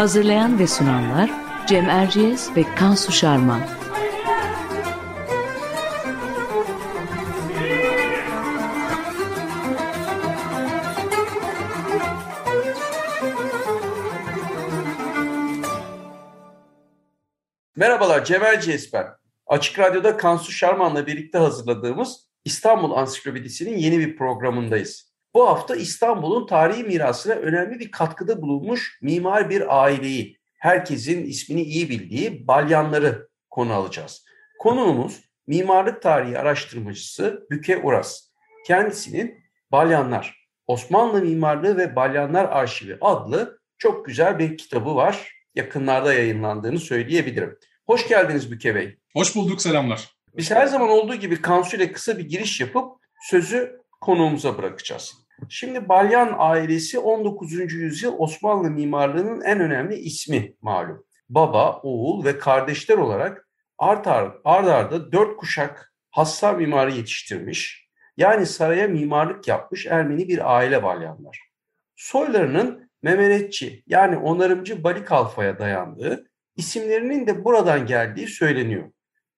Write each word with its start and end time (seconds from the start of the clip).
Hazırlayan 0.00 0.58
ve 0.58 0.66
sunanlar 0.66 1.30
Cem 1.66 1.90
Erciyes 1.90 2.56
ve 2.56 2.74
Kansu 2.74 3.12
Şarman. 3.12 3.60
Merhabalar 17.76 18.24
Cem 18.24 18.42
Erciyes 18.42 18.92
ben. 18.92 19.06
Açık 19.46 19.78
Radyo'da 19.78 20.16
Kansu 20.16 20.52
Şarman'la 20.52 21.06
birlikte 21.06 21.38
hazırladığımız 21.38 22.28
İstanbul 22.44 22.90
Ansiklopedisi'nin 22.90 23.78
yeni 23.78 23.98
bir 23.98 24.16
programındayız. 24.16 25.09
Bu 25.34 25.48
hafta 25.48 25.76
İstanbul'un 25.76 26.46
tarihi 26.46 26.84
mirasına 26.84 27.34
önemli 27.34 27.78
bir 27.78 27.90
katkıda 27.90 28.42
bulunmuş 28.42 28.98
mimar 29.02 29.50
bir 29.50 29.82
aileyi, 29.82 30.38
herkesin 30.58 31.26
ismini 31.26 31.62
iyi 31.62 31.88
bildiği 31.88 32.46
Balyanları 32.46 33.28
konu 33.50 33.72
alacağız. 33.72 34.24
Konuğumuz 34.58 35.20
mimarlık 35.46 36.02
tarihi 36.02 36.38
araştırmacısı 36.38 37.46
Büke 37.50 37.78
Uras. 37.78 38.30
Kendisinin 38.66 39.44
Balyanlar, 39.72 40.48
Osmanlı 40.66 41.22
Mimarlığı 41.22 41.76
ve 41.76 41.96
Balyanlar 41.96 42.44
Arşivi 42.44 42.98
adlı 43.00 43.60
çok 43.78 44.06
güzel 44.06 44.38
bir 44.38 44.56
kitabı 44.58 44.94
var. 44.94 45.32
Yakınlarda 45.54 46.14
yayınlandığını 46.14 46.78
söyleyebilirim. 46.78 47.58
Hoş 47.86 48.08
geldiniz 48.08 48.52
Büke 48.52 48.74
Bey. 48.74 48.98
Hoş 49.14 49.36
bulduk, 49.36 49.62
selamlar. 49.62 50.08
Biz 50.36 50.50
her 50.50 50.66
zaman 50.66 50.88
olduğu 50.88 51.14
gibi 51.14 51.42
Kansu 51.42 51.76
ile 51.76 51.92
kısa 51.92 52.18
bir 52.18 52.28
giriş 52.28 52.60
yapıp 52.60 52.92
sözü 53.22 53.79
konuğumuza 54.00 54.58
bırakacağız. 54.58 55.14
Şimdi 55.48 55.88
Balyan 55.88 56.34
ailesi 56.38 56.98
19. 56.98 57.52
yüzyıl 57.52 58.14
Osmanlı 58.18 58.70
mimarlığının 58.70 59.40
en 59.40 59.60
önemli 59.60 59.94
ismi 59.94 60.54
malum. 60.62 61.04
Baba, 61.28 61.80
oğul 61.82 62.24
ve 62.24 62.38
kardeşler 62.38 62.98
olarak 62.98 63.48
art, 63.78 64.06
art 64.06 64.36
arda 64.44 65.12
dört 65.12 65.36
kuşak 65.36 65.92
hassa 66.10 66.52
mimarı 66.52 66.92
yetiştirmiş. 66.92 67.88
Yani 68.16 68.46
saraya 68.46 68.88
mimarlık 68.88 69.48
yapmış 69.48 69.86
Ermeni 69.86 70.28
bir 70.28 70.56
aile 70.56 70.82
Balyanlar. 70.82 71.50
Soylarının 71.96 72.90
Memeretçi 73.02 73.82
yani 73.86 74.16
onarımcı 74.16 74.84
Bali 74.84 75.04
Alfa'ya 75.10 75.58
dayandığı, 75.58 76.30
isimlerinin 76.56 77.26
de 77.26 77.44
buradan 77.44 77.86
geldiği 77.86 78.26
söyleniyor. 78.26 78.90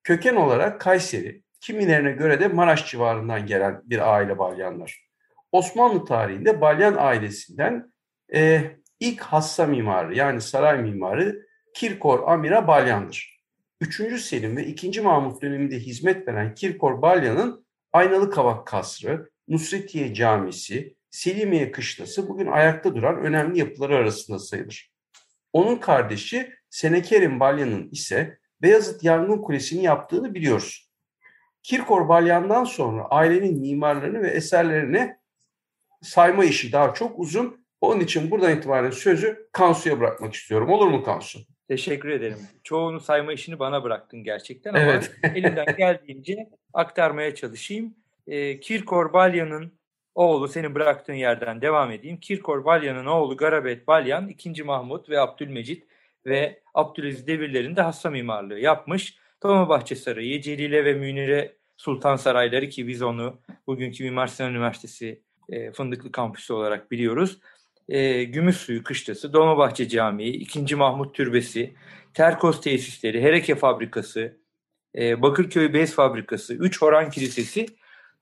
Köken 0.04 0.36
olarak 0.36 0.80
Kayseri, 0.80 1.41
kimilerine 1.62 2.12
göre 2.12 2.40
de 2.40 2.48
Maraş 2.48 2.90
civarından 2.90 3.46
gelen 3.46 3.82
bir 3.84 4.14
aile 4.14 4.38
Balyanlar. 4.38 5.08
Osmanlı 5.52 6.04
tarihinde 6.04 6.60
Balyan 6.60 6.94
ailesinden 6.98 7.92
e, 8.34 8.62
ilk 9.00 9.20
hassa 9.20 9.66
mimarı 9.66 10.16
yani 10.16 10.40
saray 10.40 10.82
mimarı 10.82 11.46
Kirkor 11.74 12.28
Amira 12.32 12.66
Balyan'dır. 12.66 13.42
3. 13.80 14.20
Selim 14.22 14.56
ve 14.56 14.66
2. 14.66 15.00
Mahmut 15.00 15.42
döneminde 15.42 15.78
hizmet 15.78 16.28
veren 16.28 16.54
Kirkor 16.54 17.02
Balyan'ın 17.02 17.66
Aynalı 17.92 18.30
Kavak 18.30 18.66
Kasrı, 18.66 19.30
Nusretiye 19.48 20.14
Camisi, 20.14 20.96
Selimiye 21.10 21.72
Kışlası 21.72 22.28
bugün 22.28 22.46
ayakta 22.46 22.94
duran 22.94 23.16
önemli 23.16 23.58
yapıları 23.58 23.96
arasında 23.96 24.38
sayılır. 24.38 24.92
Onun 25.52 25.76
kardeşi 25.76 26.52
Senekerim 26.70 27.40
Balyan'ın 27.40 27.88
ise 27.90 28.38
Beyazıt 28.62 29.04
Yangın 29.04 29.42
Kulesi'ni 29.42 29.82
yaptığını 29.82 30.34
biliyoruz. 30.34 30.91
Kirkor 31.62 32.08
Balyan'dan 32.08 32.64
sonra 32.64 33.02
ailenin 33.04 33.60
mimarlarını 33.60 34.22
ve 34.22 34.28
eserlerini 34.28 35.16
sayma 36.02 36.44
işi 36.44 36.72
daha 36.72 36.94
çok 36.94 37.18
uzun. 37.18 37.62
Onun 37.80 38.00
için 38.00 38.30
buradan 38.30 38.56
itibaren 38.56 38.90
sözü 38.90 39.48
Kansu'ya 39.52 40.00
bırakmak 40.00 40.34
istiyorum. 40.34 40.70
Olur 40.70 40.86
mu 40.86 41.02
Kansu? 41.02 41.38
Teşekkür 41.68 42.08
ederim. 42.08 42.38
Çoğunu 42.64 43.00
sayma 43.00 43.32
işini 43.32 43.58
bana 43.58 43.84
bıraktın 43.84 44.24
gerçekten 44.24 44.74
ama 44.74 44.82
evet. 44.82 45.12
elimden 45.34 45.76
geldiğince 45.78 46.48
aktarmaya 46.72 47.34
çalışayım. 47.34 47.94
E, 48.26 48.60
Kirkor 48.60 49.12
Balyan'ın 49.12 49.72
oğlu 50.14 50.48
seni 50.48 50.74
bıraktığın 50.74 51.14
yerden 51.14 51.62
devam 51.62 51.90
edeyim. 51.90 52.20
Kirkor 52.20 52.64
Balyan'ın 52.64 53.06
oğlu 53.06 53.36
Garabet 53.36 53.86
Balyan 53.86 54.28
2. 54.28 54.62
Mahmut 54.62 55.10
ve 55.10 55.20
Abdülmecit 55.20 55.86
ve 56.26 56.62
Abdülaziz 56.74 57.26
devirlerinde 57.26 57.82
hassa 57.82 58.10
mimarlığı 58.10 58.58
yapmış. 58.58 59.21
Dolmabahçe 59.42 59.96
Sarayı, 59.96 60.40
Celile 60.40 60.84
ve 60.84 60.94
Münire 60.94 61.56
Sultan 61.76 62.16
Sarayları 62.16 62.68
ki 62.68 62.88
biz 62.88 63.02
onu 63.02 63.40
bugünkü 63.66 64.04
Mimar 64.04 64.26
Sinan 64.26 64.50
Üniversitesi 64.50 65.22
e, 65.48 65.72
Fındıklı 65.72 66.12
Kampüsü 66.12 66.52
olarak 66.52 66.90
biliyoruz. 66.90 67.38
E, 67.88 68.24
Gümüşsuyu 68.24 68.84
Kışlası, 68.84 69.32
Dolmabahçe 69.32 69.88
Camii, 69.88 70.28
2. 70.28 70.76
Mahmut 70.76 71.14
Türbesi, 71.14 71.74
Terkos 72.14 72.60
Tesisleri, 72.60 73.22
Hereke 73.22 73.54
Fabrikası, 73.54 74.38
e, 74.98 75.22
Bakırköy 75.22 75.72
Bez 75.72 75.94
Fabrikası, 75.94 76.54
3 76.54 76.82
Horan 76.82 77.10
Kilisesi, 77.10 77.66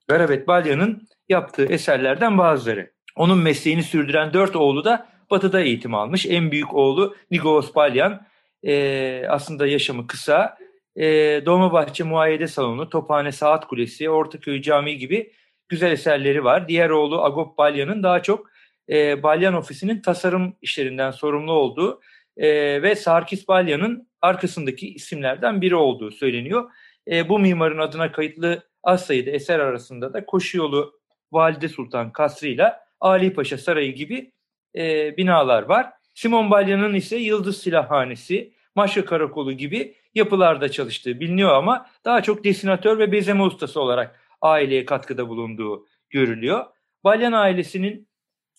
Garabet 0.07 0.47
Balyan'ın 0.47 1.07
yaptığı 1.29 1.65
eserlerden 1.65 2.37
bazıları. 2.37 2.91
Onun 3.15 3.37
mesleğini 3.37 3.83
sürdüren 3.83 4.33
dört 4.33 4.55
oğlu 4.55 4.85
da 4.85 5.07
Batı'da 5.31 5.61
eğitim 5.61 5.95
almış. 5.95 6.25
En 6.25 6.51
büyük 6.51 6.73
oğlu 6.73 7.15
Nigos 7.31 7.75
Balyan 7.75 8.27
e, 8.63 9.25
aslında 9.29 9.67
yaşamı 9.67 10.07
kısa. 10.07 10.57
E, 10.95 11.05
Dolmabahçe 11.45 12.03
Muayyede 12.03 12.47
Salonu, 12.47 12.89
Tophane 12.89 13.31
Saat 13.31 13.67
Kulesi, 13.67 14.09
Ortaköy 14.09 14.61
Camii 14.61 14.97
gibi 14.97 15.33
güzel 15.69 15.91
eserleri 15.91 16.43
var. 16.43 16.67
Diğer 16.67 16.89
oğlu 16.89 17.23
Agop 17.23 17.57
Balyan'ın 17.57 18.03
daha 18.03 18.23
çok 18.23 18.49
e, 18.89 19.23
Balyan 19.23 19.53
Ofisi'nin 19.53 20.01
tasarım 20.01 20.55
işlerinden 20.61 21.11
sorumlu 21.11 21.51
olduğu 21.51 22.01
e, 22.37 22.47
ve 22.81 22.95
Sarkis 22.95 23.47
Balyan'ın 23.47 24.09
arkasındaki 24.21 24.93
isimlerden 24.93 25.61
biri 25.61 25.75
olduğu 25.75 26.11
söyleniyor. 26.11 26.71
E, 27.11 27.29
bu 27.29 27.39
mimarın 27.39 27.79
adına 27.79 28.11
kayıtlı 28.11 28.63
az 28.83 29.05
sayıda 29.05 29.31
eser 29.31 29.59
arasında 29.59 30.13
da 30.13 30.25
Koşu 30.25 30.57
Yolu 30.57 30.99
Valide 31.31 31.69
Sultan 31.69 32.11
Kasrı 32.11 32.47
ile 32.47 32.73
Ali 32.99 33.33
Paşa 33.33 33.57
Sarayı 33.57 33.95
gibi 33.95 34.31
e, 34.75 35.17
binalar 35.17 35.63
var. 35.63 35.89
Simon 36.13 36.51
Balyan'ın 36.51 36.93
ise 36.93 37.17
Yıldız 37.17 37.57
Silahhanesi, 37.61 38.53
Maşa 38.75 39.05
Karakolu 39.05 39.53
gibi 39.53 39.95
yapılarda 40.15 40.71
çalıştığı 40.71 41.19
biliniyor 41.19 41.53
ama 41.53 41.85
daha 42.05 42.23
çok 42.23 42.43
desinatör 42.43 42.99
ve 42.99 43.11
bezeme 43.11 43.43
ustası 43.43 43.81
olarak 43.81 44.19
aileye 44.41 44.85
katkıda 44.85 45.29
bulunduğu 45.29 45.87
görülüyor. 46.09 46.65
Balyan 47.03 47.31
ailesinin 47.31 48.07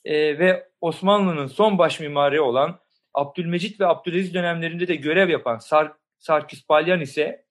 e, 0.05 0.39
ve 0.39 0.69
Osmanlı'nın 0.81 1.47
son 1.47 1.79
baş 1.79 2.01
mimarı 2.01 2.43
olan 2.43 2.81
Abdülmecit 3.15 3.81
ve 3.81 3.87
Abdülaziz 3.87 4.35
dönemlerinde 4.35 4.89
de 4.89 4.95
görev 4.97 5.29
yapan 5.29 5.59
Sar, 5.59 5.93
Sarkis 6.19 6.69
Balyan 6.69 7.01
ise 7.01 7.45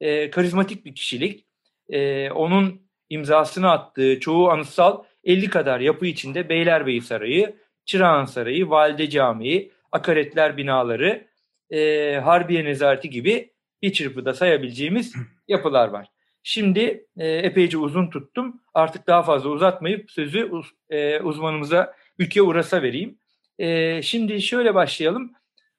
e, 0.00 0.30
karizmatik 0.30 0.84
bir 0.84 0.94
kişilik. 0.94 1.46
E, 1.88 2.30
onun 2.30 2.82
imzasını 3.10 3.70
attığı 3.70 4.20
çoğu 4.20 4.50
anıtsal 4.50 5.02
50 5.24 5.48
kadar 5.48 5.80
yapı 5.80 6.06
içinde 6.06 6.48
Beylerbeyi 6.48 7.00
Sarayı, 7.00 7.56
Çırağan 7.84 8.24
Sarayı, 8.24 8.70
Valide 8.70 9.10
Camii, 9.10 9.72
Akaretler 9.92 10.56
binaları, 10.56 11.31
e, 11.72 12.14
Harbiye 12.24 12.64
Nezareti 12.64 13.10
gibi 13.10 13.52
bir 13.82 13.92
çırpıda 13.92 14.34
sayabileceğimiz 14.34 15.14
yapılar 15.48 15.88
var. 15.88 16.06
Şimdi 16.42 17.06
e, 17.16 17.28
epeyce 17.28 17.78
uzun 17.78 18.10
tuttum. 18.10 18.60
Artık 18.74 19.06
daha 19.06 19.22
fazla 19.22 19.48
uzatmayıp 19.50 20.10
sözü 20.10 20.44
uz, 20.44 20.66
e, 20.90 21.20
uzmanımıza 21.20 21.94
Ülke 22.18 22.42
Uras'a 22.42 22.82
vereyim. 22.82 23.18
E, 23.58 24.02
şimdi 24.02 24.42
şöyle 24.42 24.74
başlayalım. 24.74 25.32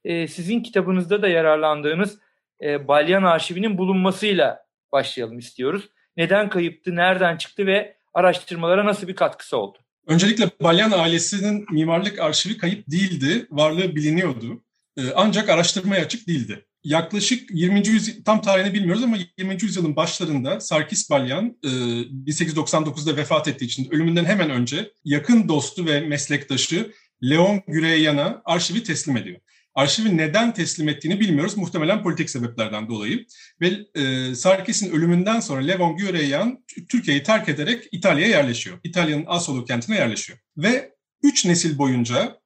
E, 0.05 0.27
sizin 0.27 0.63
kitabınızda 0.63 1.21
da 1.21 1.27
yararlandığınız 1.27 2.19
e, 2.61 2.87
Balyan 2.87 3.23
arşivinin 3.23 3.77
bulunmasıyla 3.77 4.65
başlayalım 4.91 5.39
istiyoruz. 5.39 5.89
Neden 6.17 6.49
kayıptı, 6.49 6.95
nereden 6.95 7.37
çıktı 7.37 7.65
ve 7.65 7.95
araştırmalara 8.13 8.85
nasıl 8.85 9.07
bir 9.07 9.15
katkısı 9.15 9.57
oldu? 9.57 9.77
Öncelikle 10.07 10.49
Balyan 10.61 10.91
ailesinin 10.91 11.65
mimarlık 11.71 12.19
arşivi 12.19 12.57
kayıp 12.57 12.91
değildi, 12.91 13.47
varlığı 13.51 13.95
biliniyordu. 13.95 14.61
E, 14.97 15.01
ancak 15.15 15.49
araştırmaya 15.49 16.05
açık 16.05 16.27
değildi. 16.27 16.65
yaklaşık 16.83 17.49
20. 17.51 17.87
yüzyıl, 17.87 18.23
tam 18.23 18.41
tarihini 18.41 18.73
bilmiyoruz 18.73 19.03
ama 19.03 19.17
20. 19.37 19.57
yüzyılın 19.61 19.95
başlarında 19.95 20.59
Sarkis 20.59 21.09
Balyan 21.09 21.57
1899'da 21.63 23.11
e, 23.11 23.15
vefat 23.15 23.47
ettiği 23.47 23.65
için 23.65 23.91
ölümünden 23.91 24.25
hemen 24.25 24.49
önce 24.49 24.91
yakın 25.05 25.47
dostu 25.47 25.85
ve 25.85 26.01
meslektaşı 26.01 26.93
Leon 27.23 27.61
Güreyan'a 27.67 28.41
arşivi 28.45 28.83
teslim 28.83 29.17
ediyor. 29.17 29.39
Arşivi 29.75 30.17
neden 30.17 30.53
teslim 30.53 30.89
ettiğini 30.89 31.19
bilmiyoruz. 31.19 31.57
Muhtemelen 31.57 32.03
politik 32.03 32.29
sebeplerden 32.29 32.87
dolayı. 32.89 33.25
Ve 33.61 33.85
e, 33.95 34.35
Sarkis'in 34.35 34.91
ölümünden 34.91 35.39
sonra 35.39 35.61
Leon 35.61 35.97
Güreyan 35.97 36.63
Türkiye'yi 36.89 37.23
terk 37.23 37.49
ederek 37.49 37.87
İtalya'ya 37.91 38.37
yerleşiyor. 38.37 38.79
İtalya'nın 38.83 39.25
Asolo 39.27 39.65
kentine 39.65 39.95
yerleşiyor. 39.95 40.39
Ve 40.57 40.93
üç 41.23 41.45
nesil 41.45 41.77
boyunca 41.77 42.37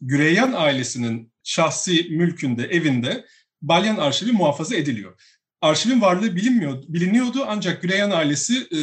Güreyan 0.00 0.52
ailesinin 0.52 1.32
şahsi 1.46 2.06
mülkünde, 2.10 2.64
evinde 2.64 3.24
Balyan 3.62 3.96
arşivi 3.96 4.32
muhafaza 4.32 4.76
ediliyor. 4.76 5.20
Arşivin 5.60 6.00
varlığı 6.00 6.36
bilinmiyor, 6.36 6.82
biliniyordu 6.88 7.44
ancak 7.48 7.82
Güreyan 7.82 8.10
ailesi 8.10 8.54
e, 8.54 8.78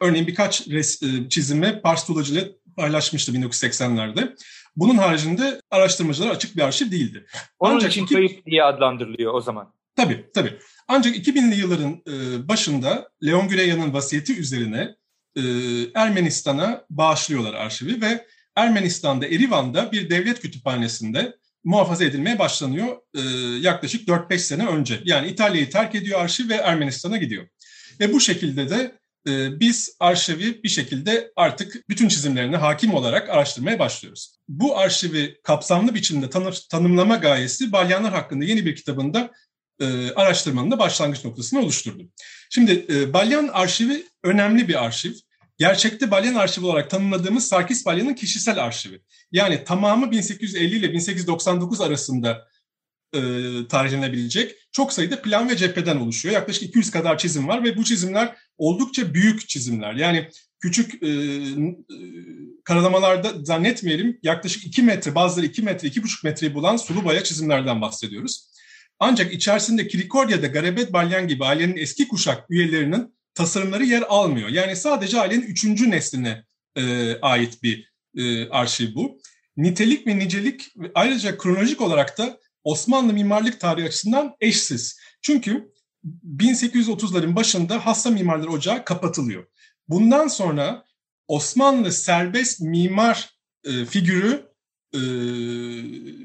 örneğin 0.00 0.26
birkaç 0.26 0.68
res, 0.68 1.02
e, 1.02 1.28
çizimi 1.28 1.80
Pars 1.80 2.06
Tulacı 2.06 2.32
ile 2.32 2.48
paylaşmıştı 2.76 3.32
1980'lerde. 3.32 4.36
Bunun 4.76 4.96
haricinde 4.98 5.60
araştırmacılar 5.70 6.30
açık 6.30 6.56
bir 6.56 6.62
arşiv 6.62 6.90
değildi. 6.90 7.26
Onun 7.58 7.76
Ancak 7.76 7.90
için 7.90 8.04
iki... 8.04 8.14
kayıp 8.14 8.46
diye 8.46 8.62
adlandırılıyor 8.64 9.34
o 9.34 9.40
zaman. 9.40 9.74
Tabii, 9.96 10.30
tabii. 10.34 10.58
Ancak 10.88 11.16
2000'li 11.16 11.60
yılların 11.60 12.02
e, 12.08 12.48
başında 12.48 13.10
Leon 13.26 13.48
Güreyan'ın 13.48 13.92
vasiyeti 13.92 14.38
üzerine 14.38 14.94
e, 15.36 15.42
Ermenistan'a 15.94 16.84
bağışlıyorlar 16.90 17.54
arşivi 17.54 18.00
ve 18.00 18.26
Ermenistan'da 18.56 19.26
Erivan'da 19.26 19.92
bir 19.92 20.10
devlet 20.10 20.40
kütüphanesinde 20.40 21.36
muhafaza 21.64 22.04
edilmeye 22.04 22.38
başlanıyor 22.38 22.96
e, 23.14 23.20
yaklaşık 23.60 24.08
4-5 24.08 24.38
sene 24.38 24.66
önce. 24.66 25.00
Yani 25.04 25.28
İtalya'yı 25.28 25.70
terk 25.70 25.94
ediyor 25.94 26.20
arşiv 26.20 26.48
ve 26.48 26.54
Ermenistan'a 26.54 27.16
gidiyor. 27.16 27.48
Ve 28.00 28.12
bu 28.12 28.20
şekilde 28.20 28.70
de 28.70 28.98
e, 29.28 29.60
biz 29.60 29.96
arşivi 30.00 30.62
bir 30.62 30.68
şekilde 30.68 31.32
artık 31.36 31.88
bütün 31.88 32.08
çizimlerine 32.08 32.56
hakim 32.56 32.94
olarak 32.94 33.28
araştırmaya 33.28 33.78
başlıyoruz. 33.78 34.36
Bu 34.48 34.78
arşivi 34.78 35.40
kapsamlı 35.44 35.94
biçimde 35.94 36.30
tanı, 36.30 36.50
tanımlama 36.70 37.16
gayesi 37.16 37.72
Balyanlar 37.72 38.12
hakkında 38.12 38.44
yeni 38.44 38.66
bir 38.66 38.76
kitabında 38.76 39.30
e, 39.80 40.10
araştırmanın 40.10 40.70
da 40.70 40.78
başlangıç 40.78 41.24
noktasını 41.24 41.60
oluşturdu. 41.60 42.02
Şimdi 42.50 42.86
e, 42.88 43.12
Balyan 43.12 43.48
arşivi 43.48 44.06
önemli 44.24 44.68
bir 44.68 44.84
arşiv 44.84 45.12
gerçekte 45.62 46.10
Balyan 46.10 46.34
arşivi 46.34 46.66
olarak 46.66 46.90
tanımladığımız 46.90 47.48
Sarkis 47.48 47.86
Balyan'ın 47.86 48.14
kişisel 48.14 48.64
arşivi. 48.64 49.02
Yani 49.32 49.64
tamamı 49.64 50.10
1850 50.10 50.76
ile 50.76 50.92
1899 50.92 51.80
arasında 51.80 52.48
e, 53.14 53.20
tarihlenebilecek 53.68 54.54
çok 54.72 54.92
sayıda 54.92 55.22
plan 55.22 55.48
ve 55.48 55.56
cepheden 55.56 55.96
oluşuyor. 55.96 56.34
Yaklaşık 56.34 56.62
200 56.62 56.90
kadar 56.90 57.18
çizim 57.18 57.48
var 57.48 57.64
ve 57.64 57.76
bu 57.76 57.84
çizimler 57.84 58.36
oldukça 58.58 59.14
büyük 59.14 59.48
çizimler. 59.48 59.94
Yani 59.94 60.28
küçük 60.60 61.02
e, 61.02 61.08
e, 61.08 61.76
karalamalarda 62.64 63.44
zannetmeyelim 63.44 64.18
yaklaşık 64.22 64.66
2 64.66 64.82
metre 64.82 65.14
bazıları 65.14 65.46
2 65.46 65.62
metre 65.62 65.88
2,5 65.88 66.26
metreyi 66.26 66.54
bulan 66.54 66.76
sulu 66.76 67.04
boya 67.04 67.24
çizimlerden 67.24 67.80
bahsediyoruz. 67.80 68.48
Ancak 68.98 69.32
içerisinde 69.32 69.88
Kirikorya'da 69.88 70.46
Garabet 70.46 70.92
Balyan 70.92 71.28
gibi 71.28 71.44
ailenin 71.44 71.76
eski 71.76 72.08
kuşak 72.08 72.50
üyelerinin 72.50 73.12
tasarımları 73.34 73.84
yer 73.84 74.04
almıyor. 74.08 74.48
Yani 74.48 74.76
sadece 74.76 75.20
ailenin 75.20 75.42
üçüncü 75.42 75.90
nesline 75.90 76.44
e, 76.76 77.14
ait 77.20 77.62
bir 77.62 77.92
e, 78.16 78.48
arşiv 78.48 78.94
bu. 78.94 79.18
Nitelik 79.56 80.06
ve 80.06 80.18
nicelik 80.18 80.72
ayrıca 80.94 81.38
kronolojik 81.38 81.80
olarak 81.80 82.18
da 82.18 82.38
Osmanlı 82.64 83.12
mimarlık 83.12 83.60
tarihi 83.60 83.86
açısından 83.86 84.34
eşsiz. 84.40 85.00
Çünkü 85.22 85.72
1830'ların 86.36 87.36
başında 87.36 87.86
Hassa 87.86 88.10
Mimarlar 88.10 88.48
Ocağı 88.48 88.84
kapatılıyor. 88.84 89.46
Bundan 89.88 90.28
sonra 90.28 90.84
Osmanlı 91.28 91.92
serbest 91.92 92.60
mimar 92.60 93.30
e, 93.64 93.84
figürü 93.84 94.46
e, 94.94 94.98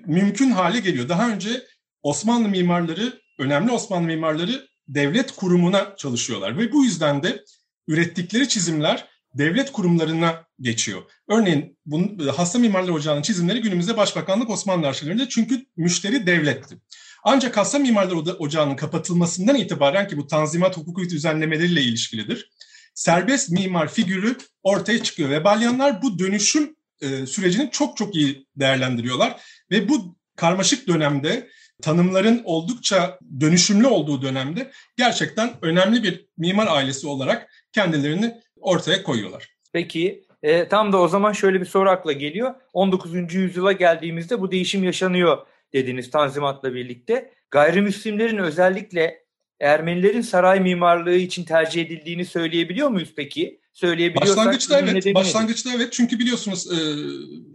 mümkün 0.06 0.52
hale 0.52 0.80
geliyor. 0.80 1.10
Daha 1.10 1.30
önce 1.30 1.64
Osmanlı 2.02 2.50
mimarları, 2.50 3.22
önemli 3.40 3.72
Osmanlı 3.72 4.08
mimarları 4.08 4.68
devlet 4.88 5.32
kurumuna 5.32 5.96
çalışıyorlar 5.98 6.58
ve 6.58 6.72
bu 6.72 6.84
yüzden 6.84 7.24
de 7.24 7.44
ürettikleri 7.88 8.50
çizimler 8.50 9.08
devlet 9.34 9.72
kurumlarına 9.72 10.46
geçiyor. 10.62 11.02
Örneğin 11.30 11.78
bunun, 11.86 12.28
Hasta 12.28 12.60
Mimarlar 12.60 12.94
Ocağı'nın 12.94 13.22
çizimleri 13.22 13.62
günümüzde 13.62 13.98
Başbakanlık 13.98 14.50
Osmanlı 14.50 14.88
arşivlerinde 14.88 15.30
çünkü 15.30 15.66
müşteri 15.78 16.28
devletti. 16.28 16.78
Ancak 17.24 17.58
Hasta 17.58 17.80
Mimarlar 17.80 18.36
Ocağı'nın 18.40 18.76
kapatılmasından 18.76 19.56
itibaren 19.56 20.08
ki 20.08 20.18
bu 20.18 20.28
tanzimat 20.28 20.78
hukuki 20.78 21.10
düzenlemeleriyle 21.10 21.82
ilişkilidir. 21.82 22.50
Serbest 22.94 23.50
mimar 23.50 23.94
figürü 23.94 24.38
ortaya 24.64 25.04
çıkıyor 25.04 25.30
ve 25.30 25.44
Balyanlar 25.44 26.02
bu 26.02 26.20
dönüşüm 26.20 26.76
e, 27.02 27.26
sürecini 27.26 27.70
çok 27.72 27.98
çok 27.98 28.16
iyi 28.16 28.48
değerlendiriyorlar 28.56 29.42
ve 29.72 29.90
bu 29.90 30.17
karmaşık 30.38 30.88
dönemde 30.88 31.48
tanımların 31.82 32.42
oldukça 32.46 33.20
dönüşümlü 33.40 33.88
olduğu 33.88 34.22
dönemde 34.22 34.72
gerçekten 34.98 35.50
önemli 35.62 36.04
bir 36.04 36.26
mimar 36.38 36.68
ailesi 36.68 37.08
olarak 37.08 37.50
kendilerini 37.72 38.36
ortaya 38.60 39.04
koyuyorlar. 39.04 39.50
Peki 39.74 40.24
e, 40.44 40.68
tam 40.68 40.94
da 40.94 40.98
o 40.98 41.08
zaman 41.08 41.32
şöyle 41.32 41.62
bir 41.62 41.66
soru 41.66 41.90
akla 41.90 42.12
geliyor. 42.12 42.56
19. 42.74 43.34
yüzyıla 43.34 43.72
geldiğimizde 43.72 44.42
bu 44.42 44.52
değişim 44.52 44.84
yaşanıyor 44.84 45.38
dediniz 45.74 46.12
Tanzimat'la 46.12 46.74
birlikte. 46.74 47.34
Gayrimüslimlerin 47.52 48.38
özellikle 48.38 49.28
Ermenilerin 49.60 50.22
saray 50.22 50.60
mimarlığı 50.60 51.16
için 51.16 51.44
tercih 51.44 51.86
edildiğini 51.86 52.26
söyleyebiliyor 52.26 52.90
muyuz 52.90 53.14
peki? 53.16 53.60
Söyleyebiliyorsak 53.78 54.38
başlangıçta 54.38 54.80
evet, 54.80 55.16
başlangıçta 55.16 55.70
evet. 55.76 55.94
Çünkü 55.94 56.20
biliyorsunuz 56.20 56.72
e, 56.72 56.78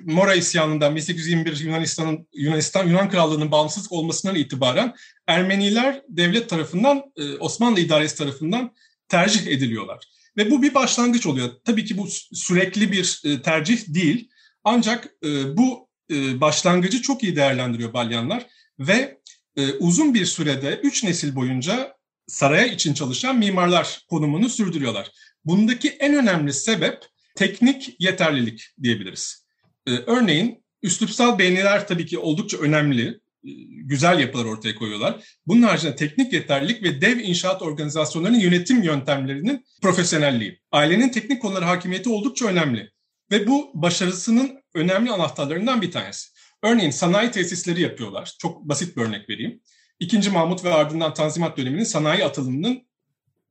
Mora 0.04 0.34
isyanından 0.34 0.96
1821 0.96 1.60
Yunanistan'ın 1.60 2.28
Yunanistan 2.32 2.88
Yunan 2.88 3.10
Krallığı'nın 3.10 3.50
bağımsız 3.50 3.92
olmasından 3.92 4.34
itibaren 4.34 4.94
Ermeniler 5.26 6.02
devlet 6.08 6.48
tarafından 6.48 7.02
e, 7.16 7.34
Osmanlı 7.34 7.80
idaresi 7.80 8.16
tarafından 8.16 8.74
tercih 9.08 9.46
ediliyorlar. 9.46 10.04
Ve 10.36 10.50
bu 10.50 10.62
bir 10.62 10.74
başlangıç 10.74 11.26
oluyor. 11.26 11.50
Tabii 11.64 11.84
ki 11.84 11.98
bu 11.98 12.08
sürekli 12.32 12.92
bir 12.92 13.22
e, 13.24 13.42
tercih 13.42 13.78
değil. 13.88 14.28
Ancak 14.64 15.08
e, 15.24 15.56
bu 15.56 15.88
e, 16.10 16.40
başlangıcı 16.40 17.02
çok 17.02 17.22
iyi 17.22 17.36
değerlendiriyor 17.36 17.92
Balyanlar 17.92 18.46
ve 18.78 19.18
e, 19.56 19.72
uzun 19.72 20.14
bir 20.14 20.26
sürede 20.26 20.80
üç 20.82 21.04
nesil 21.04 21.34
boyunca 21.34 21.96
saraya 22.26 22.66
için 22.66 22.94
çalışan 22.94 23.38
mimarlar 23.38 24.00
konumunu 24.10 24.48
sürdürüyorlar. 24.48 25.10
Bundaki 25.44 25.88
en 25.88 26.14
önemli 26.14 26.52
sebep 26.52 27.04
teknik 27.36 27.96
yeterlilik 27.98 28.68
diyebiliriz. 28.82 29.46
Ee, 29.86 29.90
örneğin 29.90 30.64
üslupsal 30.82 31.38
beğeniler 31.38 31.88
tabii 31.88 32.06
ki 32.06 32.18
oldukça 32.18 32.58
önemli, 32.58 33.06
e, 33.08 33.50
güzel 33.68 34.18
yapılar 34.18 34.44
ortaya 34.44 34.74
koyuyorlar. 34.74 35.24
Bunun 35.46 35.62
haricinde 35.62 35.96
teknik 35.96 36.32
yeterlilik 36.32 36.82
ve 36.82 37.00
dev 37.00 37.18
inşaat 37.18 37.62
organizasyonlarının 37.62 38.40
yönetim 38.40 38.82
yöntemlerinin 38.82 39.64
profesyonelliği. 39.82 40.60
Ailenin 40.72 41.08
teknik 41.08 41.42
konuları 41.42 41.64
hakimiyeti 41.64 42.08
oldukça 42.08 42.46
önemli. 42.46 42.90
Ve 43.30 43.46
bu 43.46 43.70
başarısının 43.74 44.62
önemli 44.74 45.10
anahtarlarından 45.10 45.82
bir 45.82 45.90
tanesi. 45.90 46.28
Örneğin 46.62 46.90
sanayi 46.90 47.30
tesisleri 47.30 47.80
yapıyorlar. 47.80 48.34
Çok 48.38 48.68
basit 48.68 48.96
bir 48.96 49.02
örnek 49.02 49.28
vereyim. 49.28 49.60
İkinci 50.02 50.30
Mahmut 50.30 50.64
ve 50.64 50.74
ardından 50.74 51.14
Tanzimat 51.14 51.58
döneminin 51.58 51.84
sanayi 51.84 52.24
atılımının 52.24 52.82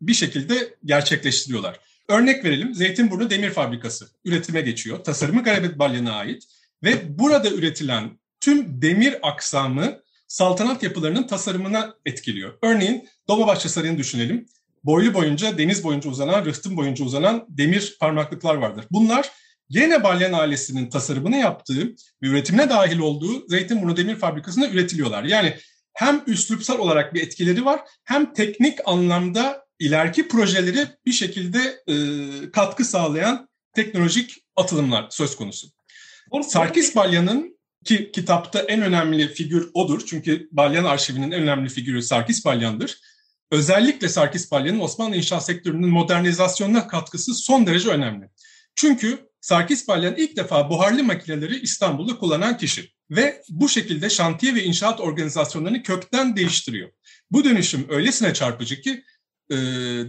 bir 0.02 0.14
şekilde 0.14 0.76
gerçekleştiriyorlar. 0.86 1.80
Örnek 2.08 2.46
verelim 2.46 2.76
Zeytinburnu 2.76 3.30
Demir 3.30 3.50
Fabrikası 3.50 4.10
üretime 4.26 4.62
geçiyor. 4.62 5.04
Tasarımı 5.04 5.44
Garabet 5.44 5.80
Balyan'a 5.80 6.12
ait 6.12 6.44
ve 6.84 7.20
burada 7.20 7.50
üretilen 7.50 8.20
tüm 8.40 8.82
demir 8.82 9.16
aksamı 9.22 10.00
saltanat 10.28 10.84
yapılarının 10.84 11.28
tasarımına 11.28 11.96
etkiliyor. 12.06 12.54
Örneğin 12.62 13.10
Dolmabahçe 13.28 13.70
Sarayı'nı 13.70 13.98
düşünelim. 13.98 14.46
Boylu 14.84 15.14
boyunca, 15.14 15.58
deniz 15.58 15.84
boyunca 15.84 16.10
uzanan, 16.10 16.46
rıhtım 16.46 16.78
boyunca 16.78 17.06
uzanan 17.06 17.46
demir 17.50 17.98
parmaklıklar 18.00 18.56
vardır. 18.56 18.86
Bunlar 18.92 19.30
yine 19.70 20.04
Balyan 20.04 20.34
ailesinin 20.34 20.90
tasarımını 20.90 21.38
yaptığı 21.38 21.88
ve 22.24 22.28
üretimine 22.28 22.70
dahil 22.70 23.00
olduğu 23.00 23.48
Zeytinburnu 23.48 23.98
Demir 23.98 24.16
Fabrikası'nda 24.16 24.70
üretiliyorlar. 24.70 25.24
Yani 25.24 25.56
hem 25.94 26.24
üslupsal 26.28 26.80
olarak 26.80 27.14
bir 27.14 27.22
etkileri 27.22 27.66
var 27.66 27.82
hem 28.04 28.34
teknik 28.34 28.80
anlamda 28.86 29.66
ileriki 29.80 30.28
projeleri 30.28 30.88
bir 31.06 31.12
şekilde 31.12 31.84
e, 31.88 31.96
katkı 32.52 32.86
sağlayan 32.86 33.50
teknolojik 33.76 34.44
atılımlar 34.56 35.08
söz 35.10 35.36
konusu. 35.36 35.68
Sarkis 36.42 36.96
Balyan'ın 36.96 37.60
ki 37.86 38.12
kitapta 38.12 38.60
en 38.60 38.82
önemli 38.82 39.34
figür 39.34 39.70
odur. 39.74 40.02
Çünkü 40.06 40.48
Balyan 40.52 40.84
arşivinin 40.84 41.32
en 41.32 41.42
önemli 41.42 41.70
figürü 41.70 42.02
Sarkis 42.02 42.46
Balyan'dır. 42.46 43.00
Özellikle 43.52 44.10
Sarkis 44.10 44.52
Balyan'ın 44.52 44.80
Osmanlı 44.80 45.16
inşaat 45.16 45.46
sektörünün 45.46 45.90
modernizasyonuna 45.90 46.88
katkısı 46.88 47.34
son 47.34 47.68
derece 47.68 47.90
önemli. 47.90 48.30
Çünkü 48.76 49.30
Sarkis 49.42 49.88
Balyan 49.88 50.16
ilk 50.16 50.38
defa 50.38 50.70
buharlı 50.70 51.04
makineleri 51.04 51.60
İstanbul'da 51.60 52.18
kullanan 52.18 52.58
kişi. 52.58 52.94
Ve 53.12 53.42
bu 53.50 53.70
şekilde 53.70 54.10
şantiye 54.10 54.56
ve 54.56 54.64
inşaat 54.64 55.02
organizasyonlarını 55.02 55.84
kökten 55.84 56.36
değiştiriyor. 56.36 56.90
Bu 57.32 57.44
dönüşüm 57.44 57.86
öylesine 57.90 58.34
çarpıcı 58.34 58.82
ki 58.82 59.04
e, 59.50 59.56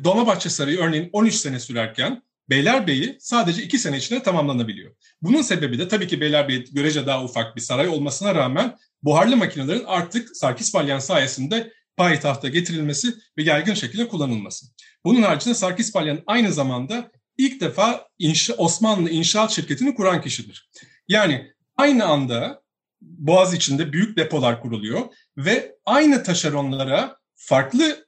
Dolmabahçe 0.05 0.51
Sarayı 0.51 0.79
örneğin 0.79 1.11
13 1.13 1.35
sene 1.35 1.61
sürerken 1.61 2.23
Beylerbeyi 2.51 3.17
sadece 3.21 3.63
2 3.63 3.79
sene 3.79 3.97
içinde 3.97 4.23
tamamlanabiliyor. 4.23 4.95
Bunun 5.23 5.43
sebebi 5.43 5.79
de 5.79 5.89
tabii 5.89 6.07
ki 6.07 6.21
Beylerbeyi 6.21 6.65
görece 6.73 7.07
daha 7.07 7.25
ufak 7.25 7.57
bir 7.57 7.61
saray 7.61 7.89
olmasına 7.89 8.35
rağmen 8.35 8.77
buharlı 9.03 9.37
makinelerin 9.37 9.85
artık 9.87 10.37
Sarkis 10.37 10.75
Balyan 10.75 10.99
sayesinde 10.99 11.73
payitahta 11.97 12.49
getirilmesi 12.49 13.15
ve 13.39 13.43
yaygın 13.43 13.75
şekilde 13.75 14.09
kullanılması. 14.09 14.67
Bunun 15.05 15.23
haricinde 15.23 15.55
Sarkis 15.55 15.95
Balyan 15.95 16.23
aynı 16.27 16.53
zamanda 16.53 17.11
ilk 17.39 17.61
defa 17.61 18.09
inşa, 18.19 18.55
Osmanlı 18.55 19.11
İnşaat 19.11 19.51
Şirketi'ni 19.51 19.95
kuran 19.95 20.23
kişidir. 20.23 20.71
Yani 21.09 21.53
aynı 21.77 22.05
anda 22.05 22.62
Boğaz 23.03 23.55
içinde 23.55 23.93
büyük 23.93 24.17
depolar 24.17 24.61
kuruluyor 24.61 25.01
ve 25.37 25.77
aynı 25.87 26.23
taşeronlara 26.23 27.17
farklı 27.35 28.07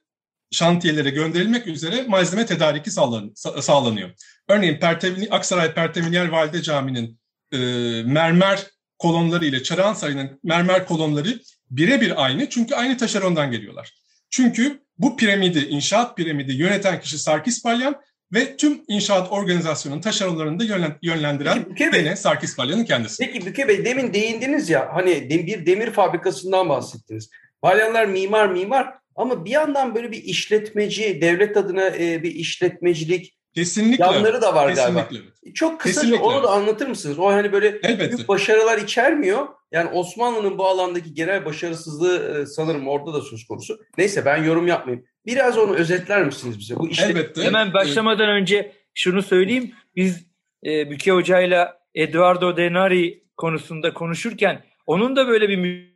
şantiyelere 0.51 1.09
gönderilmek 1.09 1.67
üzere 1.67 2.03
malzeme 2.07 2.45
tedariki 2.45 2.91
sağlanıyor. 3.61 4.11
Örneğin 4.49 4.79
Pertevini, 4.79 5.27
Aksaray 5.29 5.73
Pertevinyer 5.73 6.27
Valide 6.27 6.61
Camii'nin 6.61 7.19
e, 7.51 7.57
mermer 8.03 8.67
kolonları 8.97 9.45
ile 9.45 9.63
Çarağan 9.63 9.93
Sarayı'nın 9.93 10.39
mermer 10.43 10.87
kolonları 10.87 11.39
birebir 11.69 12.23
aynı 12.25 12.49
çünkü 12.49 12.75
aynı 12.75 12.97
taşerondan 12.97 13.51
geliyorlar. 13.51 13.93
Çünkü 14.29 14.81
bu 14.97 15.17
piramidi, 15.17 15.59
inşaat 15.59 16.17
piramidi 16.17 16.53
yöneten 16.53 17.01
kişi 17.01 17.17
Sarkis 17.17 17.63
Palyan 17.63 18.01
ve 18.33 18.57
tüm 18.57 18.81
inşaat 18.87 19.31
organizasyonunun 19.31 20.01
taşeronlarını 20.01 20.59
da 20.59 20.63
yönlendiren 21.01 21.65
Peki, 21.77 21.91
gene 21.91 22.15
Sarkis 22.15 22.55
Palyan'ın 22.55 22.85
kendisi. 22.85 23.25
Peki 23.25 23.45
Büke 23.45 23.67
Bey 23.67 23.85
demin 23.85 24.13
değindiniz 24.13 24.69
ya 24.69 24.89
hani 24.93 25.29
bir 25.29 25.65
demir 25.65 25.91
fabrikasından 25.91 26.69
bahsettiniz. 26.69 27.29
Palyanlar 27.61 28.05
mimar 28.05 28.47
mimar 28.47 28.93
ama 29.15 29.45
bir 29.45 29.51
yandan 29.51 29.95
böyle 29.95 30.11
bir 30.11 30.23
işletmeci, 30.23 31.21
devlet 31.21 31.57
adına 31.57 31.87
e, 31.87 32.23
bir 32.23 32.31
işletmecilik 32.35 33.37
Kesinlikle. 33.55 34.03
yanları 34.03 34.41
da 34.41 34.55
var 34.55 34.75
Kesinlikle. 34.75 35.01
galiba. 35.01 35.29
Çok 35.53 35.79
kısaca 35.79 36.19
onu 36.21 36.43
da 36.43 36.49
anlatır 36.49 36.87
mısınız? 36.87 37.19
O 37.19 37.25
hani 37.25 37.51
böyle 37.51 37.67
Elbette. 37.67 38.17
büyük 38.17 38.27
başarılar 38.27 38.77
içermiyor. 38.77 39.47
Yani 39.71 39.89
Osmanlı'nın 39.89 40.57
bu 40.57 40.67
alandaki 40.67 41.13
genel 41.13 41.45
başarısızlığı 41.45 42.41
e, 42.41 42.45
sanırım 42.45 42.87
orada 42.87 43.13
da 43.13 43.21
söz 43.21 43.47
konusu. 43.47 43.79
Neyse 43.97 44.25
ben 44.25 44.43
yorum 44.43 44.67
yapmayayım. 44.67 45.05
Biraz 45.25 45.57
onu 45.57 45.75
özetler 45.75 46.25
misiniz 46.25 46.59
bize? 46.59 46.75
Bu 46.75 46.89
işte 46.89 47.05
Elbette. 47.05 47.43
Hemen 47.43 47.73
başlamadan 47.73 48.29
önce 48.29 48.71
şunu 48.93 49.21
söyleyeyim. 49.21 49.71
Biz 49.95 50.27
e, 50.65 50.91
Büke 50.91 51.11
Hoca'yla 51.11 51.77
Eduardo 51.93 52.57
Denari 52.57 53.23
konusunda 53.37 53.93
konuşurken 53.93 54.65
onun 54.85 55.15
da 55.15 55.27
böyle 55.27 55.49
bir 55.49 55.95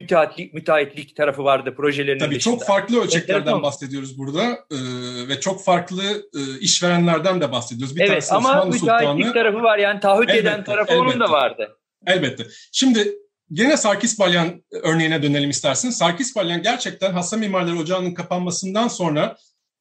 müteahhitlik, 0.00 0.54
müteahhitlik 0.54 1.16
tarafı 1.16 1.44
vardı 1.44 1.74
projelerinin 1.76 2.18
Tabii 2.18 2.34
dışında. 2.34 2.54
çok 2.54 2.66
farklı 2.66 3.02
ölçeklerden 3.02 3.62
bahsediyoruz 3.62 4.18
burada 4.18 4.42
ee, 4.42 5.28
ve 5.28 5.40
çok 5.40 5.64
farklı 5.64 6.02
e, 6.34 6.58
işverenlerden 6.60 7.40
de 7.40 7.52
bahsediyoruz. 7.52 7.96
Bir 7.96 8.00
evet 8.00 8.28
ama 8.32 8.48
Osmanlı 8.48 8.72
müteahhitlik 8.72 9.26
Sultanı... 9.26 9.44
tarafı 9.44 9.62
var 9.62 9.78
yani 9.78 10.00
taahhüt 10.00 10.30
elbette, 10.30 10.48
eden 10.48 10.64
tarafı 10.64 10.92
elbette, 10.92 11.10
onun 11.10 11.20
da 11.20 11.30
vardı. 11.30 11.78
Elbette. 12.06 12.46
Şimdi 12.72 13.14
Gene 13.52 13.76
Sarkis 13.76 14.18
Balyan 14.18 14.64
örneğine 14.70 15.22
dönelim 15.22 15.50
isterseniz. 15.50 15.96
Sarkis 15.96 16.36
Balyan 16.36 16.62
gerçekten 16.62 17.12
Hasan 17.12 17.40
Mimarları 17.40 17.78
Ocağı'nın 17.78 18.14
kapanmasından 18.14 18.88
sonra 18.88 19.36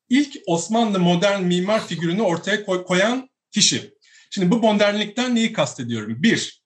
ilk 0.09 0.37
Osmanlı 0.47 0.99
modern 0.99 1.43
mimar 1.43 1.87
figürünü 1.87 2.21
ortaya 2.21 2.65
koy, 2.65 2.83
koyan 2.83 3.29
kişi. 3.51 3.93
Şimdi 4.29 4.51
bu 4.51 4.59
modernlikten 4.59 5.35
neyi 5.35 5.53
kastediyorum? 5.53 6.23
Bir, 6.23 6.63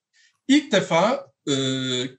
ilk 0.47 0.71
defa 0.71 1.27
e, 1.47 1.53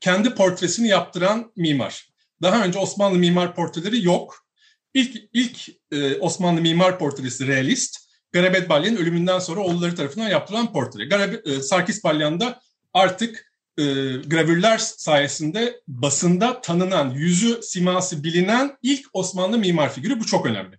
kendi 0.01 0.35
portresini 0.35 0.89
yaptıran 0.89 1.53
mimar. 1.57 2.09
Daha 2.43 2.65
önce 2.65 2.79
Osmanlı 2.79 3.19
mimar 3.19 3.55
portreleri 3.55 4.05
yok. 4.05 4.47
İlk, 4.95 5.17
ilk 5.33 5.69
e, 5.93 6.15
Osmanlı 6.15 6.61
mimar 6.61 6.99
portresi 6.99 7.47
realist. 7.47 7.97
Garabet 8.33 8.69
Balyan'ın 8.69 8.97
ölümünden 8.97 9.39
sonra 9.39 9.61
oğulları 9.61 9.95
tarafından 9.95 10.29
yaptırılan 10.29 10.73
portre. 10.73 11.05
Garabet, 11.05 11.47
e, 11.47 11.63
Sarkis 11.63 12.05
Balyan 12.05 12.41
da 12.41 12.61
artık 12.93 13.56
e, 13.79 13.85
gravürler 14.27 14.79
sayesinde 14.79 15.81
basında 15.89 16.61
tanınan, 16.61 17.11
yüzü 17.11 17.63
siması 17.63 18.25
bilinen 18.25 18.77
ilk 18.83 19.07
Osmanlı 19.13 19.59
mimar 19.59 19.93
figürü. 19.93 20.21
Bu 20.21 20.27
çok 20.27 20.47
önemli. 20.47 20.79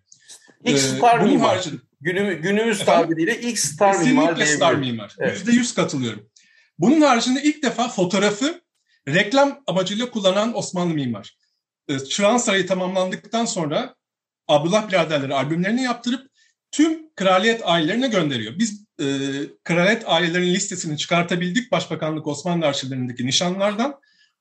İlk 0.63 0.77
ee, 0.77 0.79
star 0.79 1.19
mimar. 1.19 1.55
Haricinde, 1.55 1.81
günümüz, 2.01 2.41
günümüz 2.41 2.85
tabiriyle 2.85 3.41
ilk 3.41 3.59
star 3.59 3.91
kesinlikle 3.91 4.15
mimar. 4.15 4.35
Kesinlikle 4.35 4.55
star 4.55 4.73
mimar. 4.73 5.15
Yüzde 5.33 5.51
yüz 5.51 5.73
katılıyorum. 5.73 6.29
Bunun 6.79 7.01
haricinde 7.01 7.43
ilk 7.43 7.63
defa 7.63 7.87
fotoğrafı 7.87 8.61
reklam 9.07 9.63
amacıyla 9.67 10.11
kullanan 10.11 10.57
Osmanlı 10.57 10.93
mimar. 10.93 11.37
Ee, 11.87 11.99
Çırağan 11.99 12.37
Sarayı 12.37 12.67
tamamlandıktan 12.67 13.45
sonra 13.45 13.95
Abdullah 14.47 14.87
biraderleri 14.87 15.33
albümlerini 15.33 15.83
yaptırıp 15.83 16.27
tüm 16.71 17.13
kraliyet 17.15 17.61
ailelerine 17.63 18.07
gönderiyor. 18.07 18.59
Biz 18.59 18.87
e, 18.99 19.05
kraliyet 19.63 20.03
ailelerinin 20.05 20.53
listesini 20.53 20.97
çıkartabildik 20.97 21.71
Başbakanlık 21.71 22.27
Osmanlı 22.27 22.65
arşivlerindeki 22.65 23.25
nişanlardan. 23.25 23.99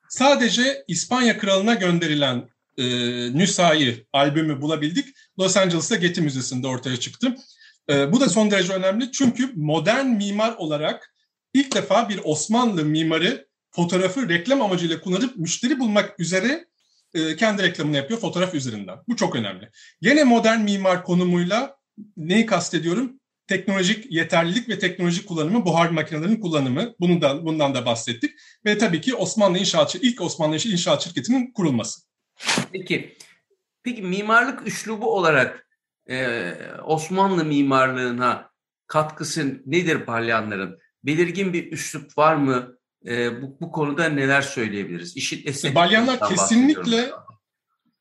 Sadece 0.08 0.84
İspanya 0.88 1.38
kralına 1.38 1.75
gönderilen 1.75 2.48
e, 2.78 2.84
Nüsa'yı 3.38 4.06
albümü 4.12 4.60
bulabildik. 4.60 5.06
Los 5.38 5.56
Angeles'ta 5.56 5.96
Getty 5.96 6.20
Müzesi'nde 6.20 6.66
ortaya 6.66 6.96
çıktı. 6.96 7.36
E, 7.90 8.12
bu 8.12 8.20
da 8.20 8.28
son 8.28 8.50
derece 8.50 8.72
önemli 8.72 9.12
çünkü 9.12 9.52
modern 9.56 10.06
mimar 10.06 10.54
olarak 10.56 11.14
ilk 11.54 11.75
defa 11.75 12.08
bir 12.08 12.20
Osmanlı 12.25 12.84
mimarı 12.84 13.48
fotoğrafı 13.70 14.28
reklam 14.28 14.62
amacıyla 14.62 15.00
kullanıp 15.00 15.36
müşteri 15.36 15.78
bulmak 15.78 16.20
üzere 16.20 16.66
e, 17.14 17.36
kendi 17.36 17.62
reklamını 17.62 17.96
yapıyor 17.96 18.20
fotoğraf 18.20 18.54
üzerinden. 18.54 18.98
Bu 19.08 19.16
çok 19.16 19.36
önemli. 19.36 19.70
Yine 20.00 20.25
modern 20.25 20.60
mimar 20.60 21.04
konumuyla 21.04 21.76
neyi 22.16 22.46
kastediyorum? 22.46 23.20
Teknolojik 23.47 24.12
yeterlilik 24.12 24.69
ve 24.69 24.79
teknolojik 24.79 25.29
kullanımı, 25.29 25.65
buhar 25.65 25.91
makinelerinin 25.91 26.41
kullanımı. 26.41 26.95
Bunu 27.00 27.21
da, 27.21 27.45
bundan 27.45 27.75
da 27.75 27.87
bahsettik. 27.87 28.33
Ve 28.65 28.79
tabii 28.79 29.00
ki 29.00 29.15
Osmanlı 29.15 29.59
İnşaat, 29.59 29.95
ilk 29.95 30.21
Osmanlı 30.21 30.57
İnşaat 30.57 31.05
Şirketi'nin 31.05 31.53
kurulması. 31.53 32.00
Peki, 32.73 33.17
peki 33.83 34.03
mimarlık 34.03 34.67
üslubu 34.67 35.17
olarak 35.17 35.69
e, 36.11 36.53
Osmanlı 36.85 37.45
mimarlığına 37.45 38.50
katkısı 38.87 39.62
nedir 39.67 40.07
Balyanların? 40.07 40.79
Belirgin 41.05 41.53
bir 41.53 41.73
üslup 41.73 42.19
var 42.19 42.35
mı? 42.35 42.79
E, 43.07 43.43
bu, 43.43 43.61
bu 43.61 43.73
konuda 43.73 44.09
neler 44.09 44.43
söyleyebiliriz? 44.43 45.17
İşit 45.17 45.75
Balyanlar 45.75 46.29
kesinlikle 46.29 47.11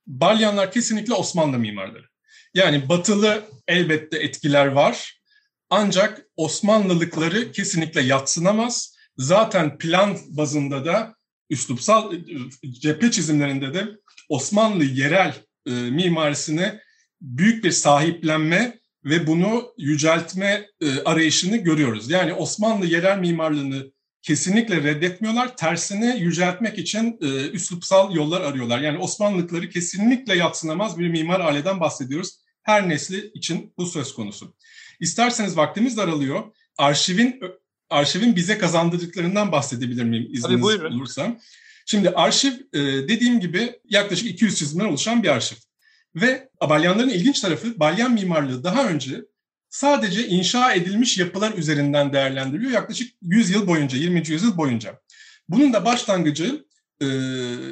Balyanlar 0.07 0.71
kesinlikle 0.71 1.13
Osmanlı 1.13 1.59
mimarları. 1.59 2.05
Yani 2.53 2.89
batılı 2.89 3.43
elbette 3.67 4.17
etkiler 4.17 4.67
var. 4.67 5.21
Ancak 5.69 6.25
Osmanlılıkları 6.35 7.51
kesinlikle 7.51 8.01
yatsınamaz. 8.01 8.95
Zaten 9.17 9.77
plan 9.77 10.17
bazında 10.29 10.85
da 10.85 11.15
üslupsal 11.49 12.13
cephe 12.81 13.11
çizimlerinde 13.11 13.73
de 13.73 13.87
Osmanlı 14.29 14.83
yerel 14.83 15.33
e, 15.67 15.71
mimarisine 15.71 16.79
büyük 17.21 17.63
bir 17.63 17.71
sahiplenme 17.71 18.79
ve 19.05 19.27
bunu 19.27 19.73
yüceltme 19.77 20.67
e, 20.81 20.99
arayışını 21.05 21.57
görüyoruz. 21.57 22.09
Yani 22.09 22.33
Osmanlı 22.33 22.85
yerel 22.85 23.19
mimarlığını 23.19 23.91
kesinlikle 24.21 24.83
reddetmiyorlar. 24.83 25.57
Tersine 25.57 26.17
yüceltmek 26.17 26.77
için 26.77 27.17
e, 27.21 27.49
üslupsal 27.49 28.15
yollar 28.15 28.41
arıyorlar. 28.41 28.79
Yani 28.79 28.97
Osmanlılıkları 28.97 29.69
kesinlikle 29.69 30.35
yatsınamaz 30.35 30.99
bir 30.99 31.09
mimar 31.09 31.39
aileden 31.39 31.79
bahsediyoruz. 31.79 32.39
Her 32.63 32.89
nesli 32.89 33.31
için 33.33 33.73
bu 33.77 33.85
söz 33.85 34.13
konusu. 34.13 34.55
İsterseniz 34.99 35.57
vaktimiz 35.57 35.97
daralıyor. 35.97 36.43
Arşivin 36.77 37.41
arşivin 37.89 38.35
bize 38.35 38.57
kazandırdıklarından 38.57 39.51
bahsedebilir 39.51 40.03
miyim 40.03 40.27
izniniz 40.31 40.63
olursa? 40.63 41.37
Şimdi 41.85 42.09
arşiv 42.09 42.53
e, 42.73 42.79
dediğim 42.79 43.39
gibi 43.39 43.79
yaklaşık 43.89 44.29
200 44.29 44.59
çizimden 44.59 44.85
oluşan 44.85 45.23
bir 45.23 45.29
arşiv. 45.29 45.55
Ve 46.15 46.49
Balyanların 46.61 47.09
ilginç 47.09 47.41
tarafı 47.41 47.79
Balyan 47.79 48.13
mimarlığı 48.13 48.63
daha 48.63 48.87
önce 48.87 49.21
sadece 49.69 50.27
inşa 50.27 50.73
edilmiş 50.73 51.17
yapılar 51.17 51.53
üzerinden 51.53 52.13
değerlendiriliyor 52.13 52.71
yaklaşık 52.71 53.13
100 53.21 53.49
yıl 53.49 53.67
boyunca, 53.67 53.97
20. 53.97 54.27
yüzyıl 54.27 54.57
boyunca. 54.57 54.99
Bunun 55.49 55.73
da 55.73 55.85
başlangıcı 55.85 56.65
e, 57.01 57.07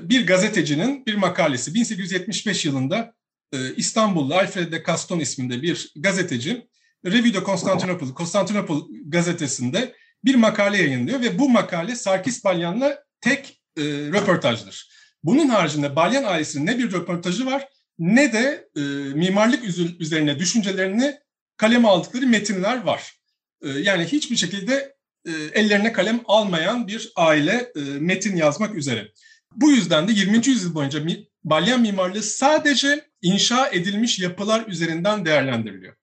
bir 0.10 0.27
gazetecinin 0.27 1.06
bir 1.06 1.15
makalesi 1.15 1.74
1875 1.74 2.65
yılında 2.65 3.13
e, 3.53 3.75
İstanbullu 3.75 4.36
Alfred 4.36 4.72
de 4.72 4.84
Caston 4.88 5.20
isminde 5.20 5.62
bir 5.62 5.92
gazeteci 5.96 6.68
Revue 7.05 7.33
de 7.33 7.43
Constantinople, 7.43 8.13
Konstantinopol 8.13 8.88
gazetesinde 9.05 9.95
bir 10.25 10.36
makale 10.36 10.77
yayınlıyor 10.77 11.22
ve 11.22 11.39
bu 11.39 11.50
makale 11.50 11.95
Sarkis 11.95 12.43
Balyan'la 12.43 13.03
tek 13.22 13.62
e, 13.77 13.81
röportajdır. 13.83 14.89
Bunun 15.24 15.50
haricinde 15.50 15.95
Balyan 15.95 16.24
ailesinin 16.24 16.65
ne 16.65 16.77
bir 16.77 16.91
röportajı 16.91 17.45
var 17.45 17.67
ne 18.00 18.33
de 18.33 18.69
e, 18.75 18.79
mimarlık 19.15 19.63
üzerine 20.00 20.39
düşüncelerini 20.39 21.15
kaleme 21.57 21.88
aldıkları 21.88 22.27
metinler 22.27 22.83
var. 22.83 23.13
E, 23.62 23.69
yani 23.69 24.05
hiçbir 24.05 24.36
şekilde 24.36 24.95
e, 25.25 25.31
ellerine 25.53 25.93
kalem 25.93 26.22
almayan 26.25 26.88
bir 26.88 27.12
aile 27.15 27.72
e, 27.75 27.79
metin 27.79 28.36
yazmak 28.36 28.75
üzere. 28.75 29.12
Bu 29.55 29.72
yüzden 29.72 30.07
de 30.07 30.12
20. 30.12 30.48
yüzyıl 30.48 30.75
boyunca 30.75 31.03
balyan 31.43 31.81
mimarlığı 31.81 32.24
sadece 32.24 33.01
inşa 33.22 33.69
edilmiş 33.69 34.19
yapılar 34.19 34.67
üzerinden 34.67 35.25
değerlendiriliyor. 35.25 35.95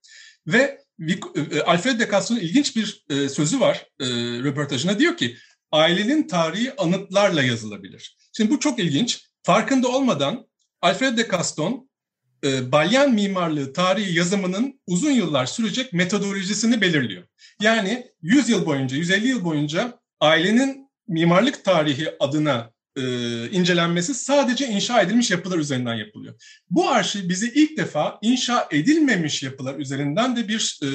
Ve 0.47 0.81
Alfred 1.65 1.99
de 1.99 2.07
Castro'nun 2.11 2.39
ilginç 2.39 2.75
bir 2.75 3.05
e, 3.09 3.29
sözü 3.29 3.59
var 3.59 3.85
e, 3.99 4.05
röportajına. 4.43 4.99
Diyor 4.99 5.17
ki 5.17 5.37
ailenin 5.71 6.27
tarihi 6.27 6.75
anıtlarla 6.75 7.43
yazılabilir. 7.43 8.17
Şimdi 8.33 8.51
bu 8.51 8.59
çok 8.59 8.79
ilginç. 8.79 9.25
Farkında 9.43 9.87
olmadan 9.87 10.47
Alfred 10.81 11.17
de 11.17 11.27
Caston 11.31 11.89
e, 12.43 12.71
balyan 12.71 13.13
mimarlığı 13.13 13.73
tarihi 13.73 14.17
yazımının 14.17 14.81
uzun 14.87 15.11
yıllar 15.11 15.45
sürecek 15.45 15.93
metodolojisini 15.93 16.81
belirliyor. 16.81 17.23
Yani 17.61 18.07
100 18.21 18.49
yıl 18.49 18.65
boyunca, 18.65 18.97
150 18.97 19.27
yıl 19.27 19.43
boyunca 19.43 19.99
ailenin 20.19 20.87
mimarlık 21.07 21.65
tarihi 21.65 22.09
adına 22.19 22.71
e, 22.95 23.03
incelenmesi 23.49 24.13
sadece 24.13 24.67
inşa 24.67 25.01
edilmiş 25.01 25.31
yapılar 25.31 25.57
üzerinden 25.57 25.95
yapılıyor. 25.95 26.35
Bu 26.69 26.89
arşiv 26.89 27.29
bize 27.29 27.47
ilk 27.47 27.77
defa 27.77 28.19
inşa 28.21 28.67
edilmemiş 28.71 29.43
yapılar 29.43 29.79
üzerinden 29.79 30.35
de 30.35 30.47
bir 30.47 30.79
e, 30.83 30.87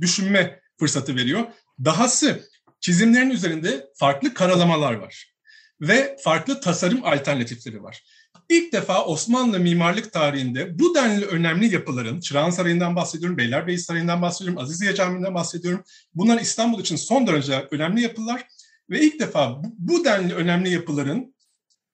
düşünme 0.00 0.60
fırsatı 0.78 1.16
veriyor. 1.16 1.46
Dahası 1.84 2.48
çizimlerin 2.80 3.30
üzerinde 3.30 3.86
farklı 3.94 4.34
karalamalar 4.34 4.92
var 4.92 5.34
ve 5.80 6.16
farklı 6.24 6.60
tasarım 6.60 7.04
alternatifleri 7.04 7.82
var. 7.82 8.02
İlk 8.48 8.72
defa 8.72 9.04
Osmanlı 9.04 9.60
mimarlık 9.60 10.12
tarihinde 10.12 10.78
bu 10.78 10.94
denli 10.94 11.24
önemli 11.24 11.74
yapıların, 11.74 12.20
Çırağan 12.20 12.50
Sarayı'ndan 12.50 12.96
bahsediyorum, 12.96 13.38
Beylerbeyi 13.38 13.78
Sarayı'ndan 13.78 14.22
bahsediyorum, 14.22 14.62
Aziziye 14.62 14.94
Camii'nden 14.94 15.34
bahsediyorum. 15.34 15.84
Bunlar 16.14 16.40
İstanbul 16.40 16.80
için 16.80 16.96
son 16.96 17.26
derece 17.26 17.68
önemli 17.70 18.02
yapılar 18.02 18.46
ve 18.90 19.00
ilk 19.00 19.20
defa 19.20 19.64
bu, 19.64 19.74
bu 19.78 20.04
denli 20.04 20.34
önemli 20.34 20.70
yapıların, 20.70 21.34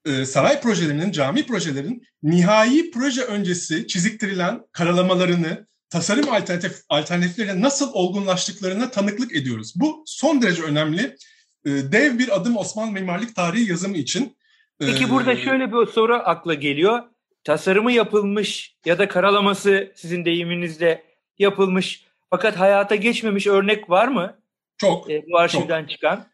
e, 0.06 0.24
saray 0.24 0.60
projelerinin, 0.60 1.12
cami 1.12 1.46
projelerin 1.46 2.02
nihai 2.22 2.90
proje 2.90 3.22
öncesi 3.22 3.86
çiziktirilen 3.86 4.62
karalamalarını, 4.72 5.66
tasarım 5.90 6.28
alternatif, 6.28 6.72
alternatifleriyle 6.88 7.60
nasıl 7.60 7.92
olgunlaştıklarına 7.92 8.90
tanıklık 8.90 9.36
ediyoruz. 9.36 9.72
Bu 9.76 10.02
son 10.06 10.42
derece 10.42 10.62
önemli. 10.62 11.16
E, 11.64 11.70
dev 11.70 12.18
bir 12.18 12.36
adım 12.36 12.56
Osmanlı 12.56 12.92
mimarlık 12.92 13.36
tarihi 13.36 13.70
yazımı 13.70 13.96
için. 13.96 14.36
Peki 14.78 15.04
ee, 15.04 15.10
burada 15.10 15.36
şöyle 15.36 15.72
bir 15.72 15.86
soru 15.86 16.14
akla 16.14 16.54
geliyor. 16.54 17.02
Tasarımı 17.44 17.92
yapılmış 17.92 18.76
ya 18.84 18.98
da 18.98 19.08
karalaması 19.08 19.92
sizin 19.94 20.24
deyiminizle 20.24 21.04
yapılmış 21.38 22.04
fakat 22.30 22.58
hayata 22.58 22.94
geçmemiş 22.94 23.46
örnek 23.46 23.90
var 23.90 24.08
mı? 24.08 24.38
Çok. 24.78 25.10
E, 25.10 25.24
bu 25.30 25.38
arşivden 25.38 25.80
çok. 25.80 25.90
çıkan. 25.90 26.26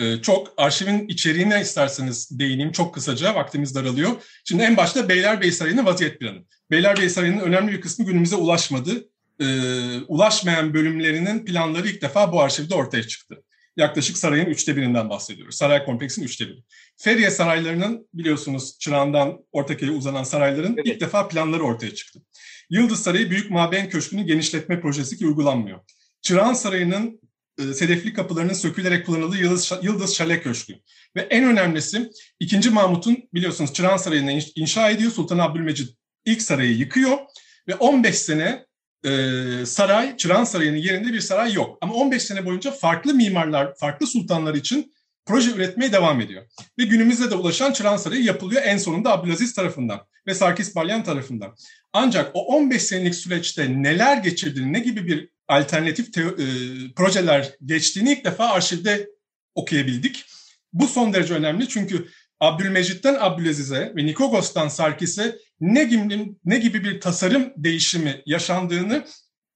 Ee, 0.00 0.22
çok 0.22 0.54
arşivin 0.56 1.08
içeriğine 1.08 1.60
isterseniz 1.60 2.38
değineyim 2.38 2.72
çok 2.72 2.94
kısaca 2.94 3.34
vaktimiz 3.34 3.74
daralıyor. 3.74 4.10
Şimdi 4.44 4.62
en 4.62 4.76
başta 4.76 5.08
Beylerbeyi 5.08 5.52
Sarayı'nın 5.52 5.86
vaziyet 5.86 6.20
planı. 6.20 6.44
Beylerbeyi 6.70 7.10
Sarayı'nın 7.10 7.40
önemli 7.40 7.72
bir 7.72 7.80
kısmı 7.80 8.06
günümüze 8.06 8.36
ulaşmadı. 8.36 9.08
Ee, 9.40 9.46
ulaşmayan 10.08 10.74
bölümlerinin 10.74 11.44
planları 11.44 11.88
ilk 11.88 12.02
defa 12.02 12.32
bu 12.32 12.40
arşivde 12.40 12.74
ortaya 12.74 13.02
çıktı. 13.02 13.42
Yaklaşık 13.76 14.18
sarayın 14.18 14.46
üçte 14.46 14.76
birinden 14.76 15.10
bahsediyoruz. 15.10 15.54
Saray 15.54 15.84
kompleksinin 15.84 16.26
üçte 16.26 16.48
biri. 16.48 16.62
Feriye 16.96 17.30
saraylarının 17.30 18.08
biliyorsunuz 18.14 18.78
Çırağan'dan 18.78 19.38
Ortaköy'e 19.52 19.92
uzanan 19.92 20.22
sarayların 20.22 20.72
evet. 20.72 20.86
ilk 20.86 21.00
defa 21.00 21.28
planları 21.28 21.62
ortaya 21.62 21.94
çıktı. 21.94 22.20
Yıldız 22.70 23.02
Sarayı 23.02 23.30
Büyük 23.30 23.50
Mabeyn 23.50 23.88
Köşkü'nün 23.88 24.26
genişletme 24.26 24.80
projesi 24.80 25.16
ki 25.16 25.26
uygulanmıyor. 25.26 25.80
Çırağan 26.22 26.52
Sarayı'nın 26.52 27.20
sedefli 27.74 28.12
kapılarının 28.12 28.52
sökülerek 28.52 29.06
kullanıldığı 29.06 29.36
Yıldız, 29.36 29.72
Yıldız 29.82 30.14
Şale 30.14 30.42
Köşkü. 30.42 30.74
Ve 31.16 31.20
en 31.20 31.44
önemlisi 31.44 32.10
2. 32.40 32.70
Mahmut'un 32.70 33.28
biliyorsunuz 33.34 33.72
Çırağan 33.72 33.96
Sarayı'nı 33.96 34.40
inşa 34.54 34.90
ediyor. 34.90 35.10
Sultan 35.10 35.38
Abdülmecid 35.38 35.88
ilk 36.24 36.42
sarayı 36.42 36.76
yıkıyor 36.76 37.18
ve 37.68 37.74
15 37.74 38.18
sene 38.18 38.66
e, 39.04 39.10
saray, 39.66 40.16
Çırağan 40.16 40.44
Sarayı'nın 40.44 40.76
yerinde 40.76 41.12
bir 41.12 41.20
saray 41.20 41.52
yok. 41.52 41.78
Ama 41.80 41.94
15 41.94 42.22
sene 42.22 42.46
boyunca 42.46 42.70
farklı 42.70 43.14
mimarlar, 43.14 43.74
farklı 43.74 44.06
sultanlar 44.06 44.54
için 44.54 44.94
proje 45.26 45.50
üretmeye 45.50 45.92
devam 45.92 46.20
ediyor. 46.20 46.46
Ve 46.78 46.84
günümüzde 46.84 47.30
de 47.30 47.34
ulaşan 47.34 47.72
Çırağan 47.72 47.96
Sarayı 47.96 48.22
yapılıyor 48.22 48.62
en 48.64 48.78
sonunda 48.78 49.12
Abdülaziz 49.12 49.54
tarafından 49.54 50.06
ve 50.26 50.34
Sarkis 50.34 50.74
Balyan 50.74 51.04
tarafından. 51.04 51.56
Ancak 51.92 52.30
o 52.34 52.46
15 52.46 52.82
senelik 52.82 53.14
süreçte 53.14 53.82
neler 53.82 54.16
geçirdiğini, 54.16 54.72
ne 54.72 54.78
gibi 54.78 55.06
bir 55.06 55.28
alternatif 55.50 56.12
te- 56.12 56.20
e, 56.20 56.46
projeler 56.96 57.52
geçtiğini 57.64 58.12
ilk 58.12 58.24
defa 58.24 58.46
arşivde 58.46 59.10
okuyabildik. 59.54 60.24
Bu 60.72 60.86
son 60.86 61.12
derece 61.12 61.34
önemli 61.34 61.68
çünkü 61.68 62.08
Abdülmecit'ten 62.40 63.16
Abdülaziz'e 63.20 63.92
ve 63.96 64.06
Nikogos'tan 64.06 64.68
Sarkis'e 64.68 65.38
ne 65.60 65.84
gibi, 65.84 66.34
ne 66.44 66.58
gibi 66.58 66.84
bir 66.84 67.00
tasarım 67.00 67.52
değişimi 67.56 68.22
yaşandığını 68.26 69.04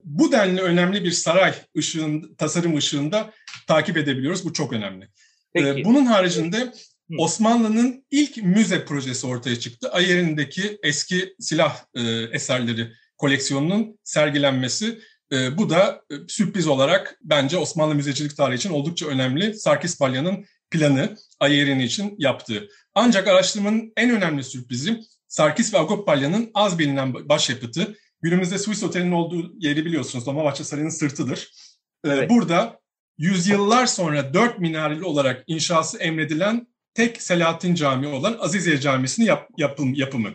bu 0.04 0.32
denli 0.32 0.60
önemli 0.60 1.04
bir 1.04 1.10
saray 1.10 1.54
ışığın, 1.78 2.34
tasarım 2.38 2.76
ışığında 2.76 3.32
takip 3.66 3.96
edebiliyoruz. 3.96 4.44
Bu 4.44 4.52
çok 4.52 4.72
önemli. 4.72 5.08
Peki. 5.54 5.68
Ee, 5.68 5.84
bunun 5.84 6.06
haricinde 6.06 6.72
Osmanlı'nın 7.18 8.04
ilk 8.10 8.36
müze 8.36 8.84
projesi 8.84 9.26
ortaya 9.26 9.60
çıktı. 9.60 9.90
Ayerin'deki 9.92 10.78
eski 10.82 11.34
silah 11.40 11.84
e, 11.94 12.02
eserleri 12.32 12.92
koleksiyonunun 13.18 13.98
sergilenmesi. 14.04 14.98
E, 15.34 15.58
bu 15.58 15.70
da 15.70 16.02
e, 16.10 16.14
sürpriz 16.28 16.66
olarak 16.66 17.18
bence 17.22 17.56
Osmanlı 17.56 17.94
müzecilik 17.94 18.36
tarihi 18.36 18.58
için 18.58 18.70
oldukça 18.70 19.06
önemli. 19.06 19.54
Sarkis 19.54 19.98
Palya'nın 19.98 20.44
planı 20.70 21.16
Ayerin'i 21.40 21.84
için 21.84 22.14
yaptığı. 22.18 22.68
Ancak 22.94 23.28
araştırmanın 23.28 23.92
en 23.96 24.10
önemli 24.10 24.44
sürprizi 24.44 25.00
Sarkis 25.28 25.74
ve 25.74 25.78
Agop 25.78 26.06
Palya'nın 26.06 26.50
az 26.54 26.78
bilinen 26.78 27.14
başyapıtı. 27.14 27.96
Günümüzde 28.22 28.58
Swiss 28.58 28.82
Otel'in 28.82 29.12
olduğu 29.12 29.52
yeri 29.58 29.84
biliyorsunuz. 29.84 30.26
Dolmabahçe 30.26 30.64
Sarayı'nın 30.64 30.90
sırtıdır. 30.90 31.52
Ee, 32.04 32.08
evet. 32.08 32.30
Burada 32.30 32.80
yüzyıllar 33.18 33.86
sonra 33.86 34.34
dört 34.34 34.58
minareli 34.58 35.04
olarak 35.04 35.44
inşası 35.46 35.98
emredilen 35.98 36.66
tek 36.94 37.22
Selahattin 37.22 37.74
Camii 37.74 38.08
olan 38.08 38.36
Aziziye 38.40 38.80
Camisi'nin 38.80 39.26
yap, 39.26 39.48
yapım, 39.56 39.94
yapımı. 39.94 40.30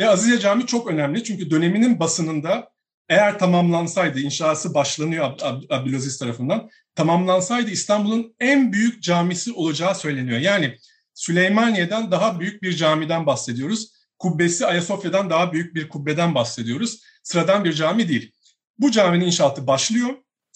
Ve 0.00 0.08
Aziziye 0.08 0.38
Camii 0.38 0.66
çok 0.66 0.90
önemli 0.90 1.24
çünkü 1.24 1.50
döneminin 1.50 2.00
basınında 2.00 2.70
eğer 3.10 3.38
tamamlansaydı, 3.38 4.20
inşası 4.20 4.74
başlanıyor 4.74 5.24
Ab 5.24 5.44
Ab 5.44 5.74
Abdülaziz 5.74 6.18
tarafından, 6.18 6.70
tamamlansaydı 6.94 7.70
İstanbul'un 7.70 8.34
en 8.40 8.72
büyük 8.72 9.02
camisi 9.02 9.52
olacağı 9.52 9.94
söyleniyor. 9.94 10.38
Yani 10.38 10.76
Süleymaniye'den 11.14 12.10
daha 12.10 12.40
büyük 12.40 12.62
bir 12.62 12.76
camiden 12.76 13.26
bahsediyoruz. 13.26 13.92
Kubbesi 14.18 14.66
Ayasofya'dan 14.66 15.30
daha 15.30 15.52
büyük 15.52 15.74
bir 15.74 15.88
kubbeden 15.88 16.34
bahsediyoruz. 16.34 17.02
Sıradan 17.22 17.64
bir 17.64 17.72
cami 17.72 18.08
değil. 18.08 18.32
Bu 18.78 18.90
caminin 18.90 19.26
inşaatı 19.26 19.66
başlıyor. 19.66 20.14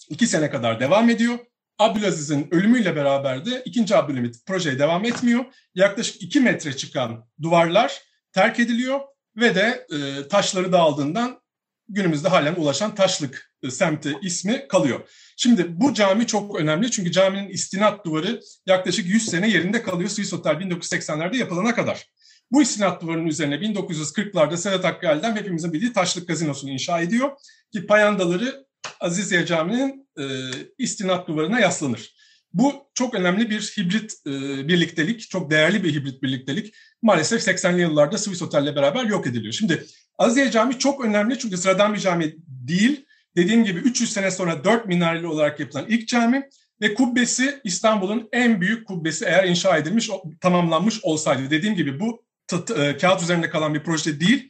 iki 0.09 0.27
sene 0.27 0.49
kadar 0.49 0.79
devam 0.79 1.09
ediyor. 1.09 1.39
Abdülaziz'in 1.79 2.47
ölümüyle 2.51 2.95
beraber 2.95 3.45
de 3.45 3.61
ikinci 3.65 3.95
Abdülhamit 3.95 4.45
projeye 4.45 4.79
devam 4.79 5.05
etmiyor. 5.05 5.45
Yaklaşık 5.75 6.21
iki 6.21 6.39
metre 6.39 6.77
çıkan 6.77 7.25
duvarlar 7.41 8.01
terk 8.31 8.59
ediliyor 8.59 8.99
ve 9.35 9.55
de 9.55 9.87
e, 9.91 10.27
taşları 10.27 10.71
dağıldığından 10.71 11.44
günümüzde 11.89 12.27
halen 12.27 12.55
ulaşan 12.55 12.95
Taşlık 12.95 13.51
e, 13.63 13.71
semti 13.71 14.17
ismi 14.21 14.67
kalıyor. 14.67 15.09
Şimdi 15.37 15.81
bu 15.81 15.93
cami 15.93 16.27
çok 16.27 16.59
önemli 16.59 16.91
çünkü 16.91 17.11
caminin 17.11 17.49
istinat 17.49 18.05
duvarı 18.05 18.41
yaklaşık 18.65 19.05
100 19.05 19.25
sene 19.25 19.49
yerinde 19.49 19.83
kalıyor 19.83 20.09
Swiss 20.09 20.33
Hotel 20.33 20.51
1980'lerde 20.51 21.37
yapılana 21.37 21.75
kadar. 21.75 22.07
Bu 22.51 22.61
istinat 22.61 23.01
duvarının 23.01 23.27
üzerine 23.27 23.55
1940'larda 23.55 24.57
Sedat 24.57 24.83
Hakkı 24.83 25.35
hepimizin 25.35 25.73
bildiği 25.73 25.93
Taşlık 25.93 26.27
Gazinosu'nu 26.27 26.71
inşa 26.71 27.01
ediyor 27.01 27.31
ki 27.73 27.85
payandaları 27.85 28.65
Aziziye 28.99 29.45
Camii'nin 29.45 30.09
e, 30.19 30.23
istinat 30.77 31.27
duvarına 31.27 31.59
yaslanır. 31.59 32.15
Bu 32.55 32.73
çok 32.93 33.15
önemli 33.15 33.49
bir 33.49 33.61
hibrit 33.77 34.13
e, 34.27 34.31
birliktelik, 34.67 35.29
çok 35.29 35.51
değerli 35.51 35.83
bir 35.83 35.93
hibrit 35.93 36.23
birliktelik. 36.23 36.73
Maalesef 37.01 37.47
80'li 37.47 37.81
yıllarda 37.81 38.17
Swiss 38.17 38.41
Hotel'le 38.41 38.75
beraber 38.75 39.05
yok 39.05 39.27
ediliyor. 39.27 39.53
Şimdi 39.53 39.85
Aziye 40.17 40.51
Camii 40.51 40.79
çok 40.79 41.05
önemli 41.05 41.39
çünkü 41.39 41.57
sıradan 41.57 41.93
bir 41.93 41.99
cami 41.99 42.35
değil. 42.47 43.05
Dediğim 43.35 43.63
gibi 43.63 43.79
300 43.79 44.13
sene 44.13 44.31
sonra 44.31 44.63
4 44.63 44.85
minareli 44.85 45.27
olarak 45.27 45.59
yapılan 45.59 45.85
ilk 45.87 46.07
cami 46.07 46.49
ve 46.81 46.93
kubbesi 46.93 47.59
İstanbul'un 47.63 48.29
en 48.31 48.61
büyük 48.61 48.87
kubbesi 48.87 49.25
eğer 49.25 49.43
inşa 49.43 49.77
edilmiş, 49.77 50.09
tamamlanmış 50.41 50.99
olsaydı. 51.03 51.49
Dediğim 51.49 51.75
gibi 51.75 51.99
bu 51.99 52.25
e, 52.77 52.97
kağıt 52.97 53.21
üzerinde 53.21 53.49
kalan 53.49 53.73
bir 53.73 53.83
proje 53.83 54.19
değil 54.19 54.49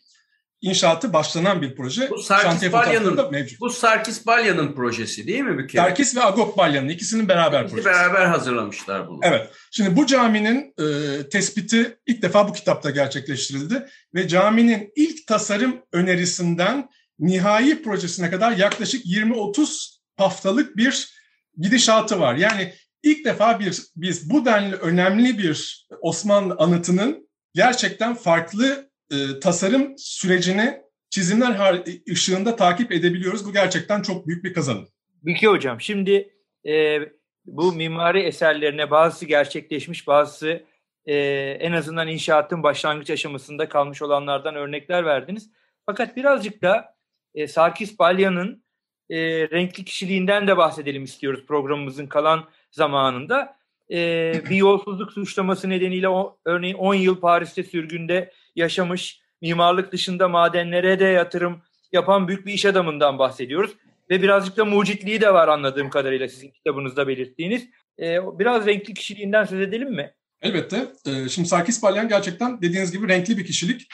inşaatı 0.61 1.13
başlanan 1.13 1.61
bir 1.61 1.75
proje. 1.75 2.09
Bu 2.09 2.17
Sarkis 2.17 2.73
Balya'nın 2.73 3.31
mevcut. 3.31 3.59
Bu 3.61 3.69
Sarkis 3.69 4.25
Balya'nın 4.25 4.75
projesi 4.75 5.27
değil 5.27 5.41
mi 5.41 5.57
bir 5.57 5.67
kere? 5.67 5.81
Sarkis 5.81 6.15
ve 6.15 6.23
Agop 6.23 6.57
Balya'nın 6.57 6.89
ikisinin 6.89 7.29
beraber 7.29 7.59
İkisi 7.61 7.75
projesi. 7.75 7.89
beraber 7.89 8.25
hazırlamışlar 8.25 9.07
bunu. 9.07 9.19
Evet. 9.23 9.49
Şimdi 9.71 9.95
bu 9.95 10.05
caminin 10.05 10.73
e, 10.79 10.85
tespiti 11.29 11.97
ilk 12.07 12.21
defa 12.21 12.47
bu 12.47 12.53
kitapta 12.53 12.89
gerçekleştirildi 12.89 13.85
ve 14.15 14.27
caminin 14.27 14.91
ilk 14.95 15.27
tasarım 15.27 15.81
önerisinden 15.93 16.89
nihai 17.19 17.83
projesine 17.83 18.29
kadar 18.29 18.51
yaklaşık 18.51 19.05
20-30 19.05 19.95
haftalık 20.17 20.77
bir 20.77 21.15
gidişatı 21.57 22.19
var. 22.19 22.35
Yani 22.35 22.73
ilk 23.03 23.25
defa 23.25 23.59
bir 23.59 23.81
biz 23.95 24.29
bu 24.29 24.45
denli 24.45 24.75
önemli 24.75 25.37
bir 25.37 25.87
Osmanlı 26.01 26.55
anıtının 26.59 27.29
gerçekten 27.53 28.15
farklı 28.15 28.89
e, 29.11 29.39
tasarım 29.39 29.93
sürecini 29.97 30.81
çizimler 31.09 31.83
ışığında 32.11 32.55
takip 32.55 32.91
edebiliyoruz. 32.91 33.45
Bu 33.45 33.53
gerçekten 33.53 34.01
çok 34.01 34.27
büyük 34.27 34.43
bir 34.43 34.53
kazanım. 34.53 34.87
Bilki 35.23 35.47
Hocam 35.47 35.81
şimdi 35.81 36.33
e, 36.67 36.99
bu 37.45 37.73
mimari 37.73 38.19
eserlerine 38.19 38.91
bazısı 38.91 39.25
gerçekleşmiş, 39.25 40.07
bazısı 40.07 40.63
e, 41.05 41.15
en 41.59 41.71
azından 41.71 42.07
inşaatın 42.07 42.63
başlangıç 42.63 43.09
aşamasında 43.09 43.69
kalmış 43.69 44.01
olanlardan 44.01 44.55
örnekler 44.55 45.05
verdiniz. 45.05 45.51
Fakat 45.85 46.15
birazcık 46.15 46.61
da 46.61 46.95
e, 47.35 47.47
Sarkis 47.47 47.99
Balya'nın 47.99 48.63
e, 49.09 49.17
renkli 49.49 49.85
kişiliğinden 49.85 50.47
de 50.47 50.57
bahsedelim 50.57 51.03
istiyoruz 51.03 51.45
programımızın 51.47 52.07
kalan 52.07 52.45
zamanında. 52.71 53.57
E, 53.91 54.33
bir 54.49 54.55
yolsuzluk 54.55 55.11
suçlaması 55.11 55.69
nedeniyle 55.69 56.09
o, 56.09 56.37
örneğin 56.45 56.75
10 56.75 56.93
yıl 56.93 57.19
Paris'te 57.19 57.63
sürgünde 57.63 58.31
yaşamış, 58.55 59.21
mimarlık 59.41 59.91
dışında 59.91 60.27
madenlere 60.27 60.99
de 60.99 61.05
yatırım 61.05 61.61
yapan 61.91 62.27
büyük 62.27 62.45
bir 62.45 62.53
iş 62.53 62.65
adamından 62.65 63.19
bahsediyoruz. 63.19 63.71
Ve 64.09 64.21
birazcık 64.21 64.57
da 64.57 64.65
mucitliği 64.65 65.21
de 65.21 65.33
var 65.33 65.47
anladığım 65.47 65.89
kadarıyla 65.89 66.27
sizin 66.27 66.49
kitabınızda 66.49 67.07
belirttiğiniz. 67.07 67.63
E, 67.99 68.19
biraz 68.39 68.65
renkli 68.65 68.93
kişiliğinden 68.93 69.45
söz 69.45 69.61
edelim 69.61 69.93
mi? 69.93 70.13
Elbette. 70.41 70.87
E, 71.05 71.29
şimdi 71.29 71.47
Sarkis 71.47 71.83
Balyan 71.83 72.07
gerçekten 72.07 72.61
dediğiniz 72.61 72.91
gibi 72.91 73.07
renkli 73.07 73.37
bir 73.37 73.45
kişilik. 73.45 73.87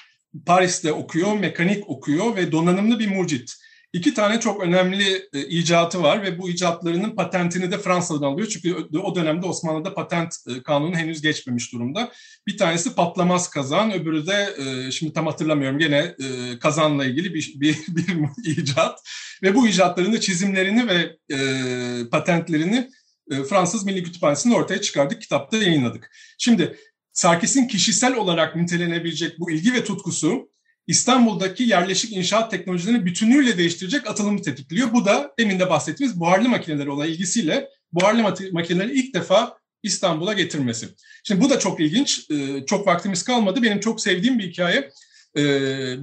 Paris'te 0.45 0.93
okuyor, 0.93 1.38
mekanik 1.38 1.89
okuyor 1.89 2.36
ve 2.36 2.52
donanımlı 2.52 3.00
bir 3.00 3.15
mucit. 3.15 3.54
İki 3.93 4.13
tane 4.13 4.39
çok 4.39 4.63
önemli 4.63 5.30
e, 5.34 5.47
icatı 5.47 6.04
var 6.04 6.23
ve 6.23 6.39
bu 6.39 6.49
icatlarının 6.49 7.15
patentini 7.15 7.71
de 7.71 7.77
Fransa'dan 7.77 8.27
alıyor. 8.27 8.47
Çünkü 8.47 8.75
o 9.04 9.15
dönemde 9.15 9.45
Osmanlı'da 9.45 9.93
patent 9.93 10.36
e, 10.47 10.63
kanunu 10.63 10.95
henüz 10.95 11.21
geçmemiş 11.21 11.73
durumda. 11.73 12.12
Bir 12.47 12.58
tanesi 12.58 12.95
patlamaz 12.95 13.49
kazan, 13.49 13.91
öbürü 13.91 14.27
de 14.27 14.56
e, 14.58 14.91
şimdi 14.91 15.13
tam 15.13 15.27
hatırlamıyorum 15.27 15.80
gene 15.80 15.97
e, 15.97 16.60
kazanla 16.60 17.06
ilgili 17.06 17.34
bir, 17.34 17.54
bir, 17.56 17.77
bir 17.88 18.58
icat. 18.58 18.99
Ve 19.43 19.56
bu 19.56 19.67
icatların 19.67 20.13
da 20.13 20.19
çizimlerini 20.19 20.88
ve 20.88 21.17
e, 21.36 21.39
patentlerini 22.10 22.89
e, 23.32 23.43
Fransız 23.43 23.86
Milli 23.86 24.04
Kütüphanesi'nde 24.04 24.56
ortaya 24.56 24.82
çıkardık, 24.82 25.21
kitapta 25.21 25.58
yayınladık. 25.58 26.12
Şimdi 26.38 26.77
Sarkis'in 27.13 27.67
kişisel 27.67 28.15
olarak 28.15 28.56
nitelenebilecek 28.56 29.39
bu 29.39 29.51
ilgi 29.51 29.73
ve 29.73 29.84
tutkusu 29.84 30.49
İstanbul'daki 30.91 31.63
yerleşik 31.63 32.13
inşaat 32.13 32.51
teknolojilerini 32.51 33.06
bütünüyle 33.06 33.58
değiştirecek 33.58 34.10
atılımı 34.10 34.41
tetikliyor. 34.41 34.93
Bu 34.93 35.06
da 35.06 35.34
demin 35.39 35.60
de 35.60 35.69
bahsettiğimiz 35.69 36.19
buharlı 36.19 36.49
makineleri 36.49 36.89
olan 36.89 37.08
ilgisiyle 37.08 37.69
buharlı 37.93 38.23
makineleri 38.51 38.93
ilk 38.93 39.13
defa 39.13 39.58
İstanbul'a 39.84 40.34
getirmesi. 40.34 40.88
Şimdi 41.23 41.41
bu 41.41 41.49
da 41.49 41.60
çok 41.60 41.80
ilginç. 41.80 42.30
Ee, 42.32 42.65
çok 42.65 42.88
vaktimiz 42.88 43.23
kalmadı. 43.23 43.63
Benim 43.63 43.80
çok 43.80 44.01
sevdiğim 44.01 44.39
bir 44.39 44.51
hikaye. 44.51 44.89
Ee, 45.38 45.41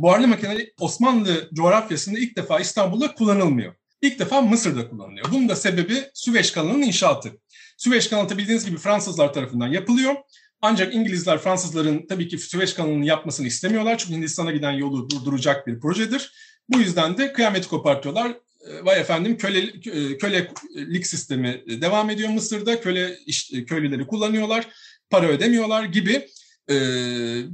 buharlı 0.03 0.29
makineleri 0.29 0.73
Osmanlı 0.81 1.49
coğrafyasında 1.55 2.19
ilk 2.19 2.37
defa 2.37 2.61
İstanbul'da 2.61 3.15
kullanılmıyor. 3.15 3.75
İlk 4.03 4.19
defa 4.19 4.41
Mısır'da 4.41 4.91
kullanılıyor. 4.91 5.27
Bunun 5.33 5.49
da 5.49 5.57
sebebi 5.57 6.05
Süveyş 6.15 6.51
kanalının 6.51 6.83
inşaatı. 6.83 7.33
Süveyş 7.77 8.09
kanalı 8.09 8.39
bildiğiniz 8.39 8.67
gibi 8.67 8.77
Fransızlar 8.77 9.33
tarafından 9.33 9.69
yapılıyor. 9.69 10.15
Ancak 10.63 10.95
İngilizler 10.95 11.39
Fransızların 11.39 12.07
tabii 12.07 12.29
ki 12.29 12.39
Süveyş 12.39 12.75
kanalını 12.75 13.07
yapmasını 13.07 13.47
istemiyorlar. 13.47 13.99
Çünkü 13.99 14.15
Hindistan'a 14.15 14.53
giden 14.53 14.73
yolu 14.73 15.11
durduracak 15.11 15.67
bir 15.67 15.81
projedir. 15.81 16.33
Bu 16.69 16.79
yüzden 16.79 17.19
de 17.19 17.33
kıyameti 17.33 17.69
kopartıyorlar. 17.69 18.37
Ee, 18.67 18.85
vay 18.85 19.01
efendim 19.01 19.39
köle, 19.39 19.59
e, 19.59 20.19
kölelik 20.19 21.07
sistemi 21.07 21.65
devam 21.81 22.11
ediyor 22.11 22.31
Mısır'da. 22.31 22.81
Köle 22.81 23.19
iş, 23.27 23.53
köylüleri 23.67 24.07
kullanıyorlar, 24.07 24.69
para 25.11 25.27
ödemiyorlar 25.27 25.85
gibi 25.85 26.29
e, 26.71 26.77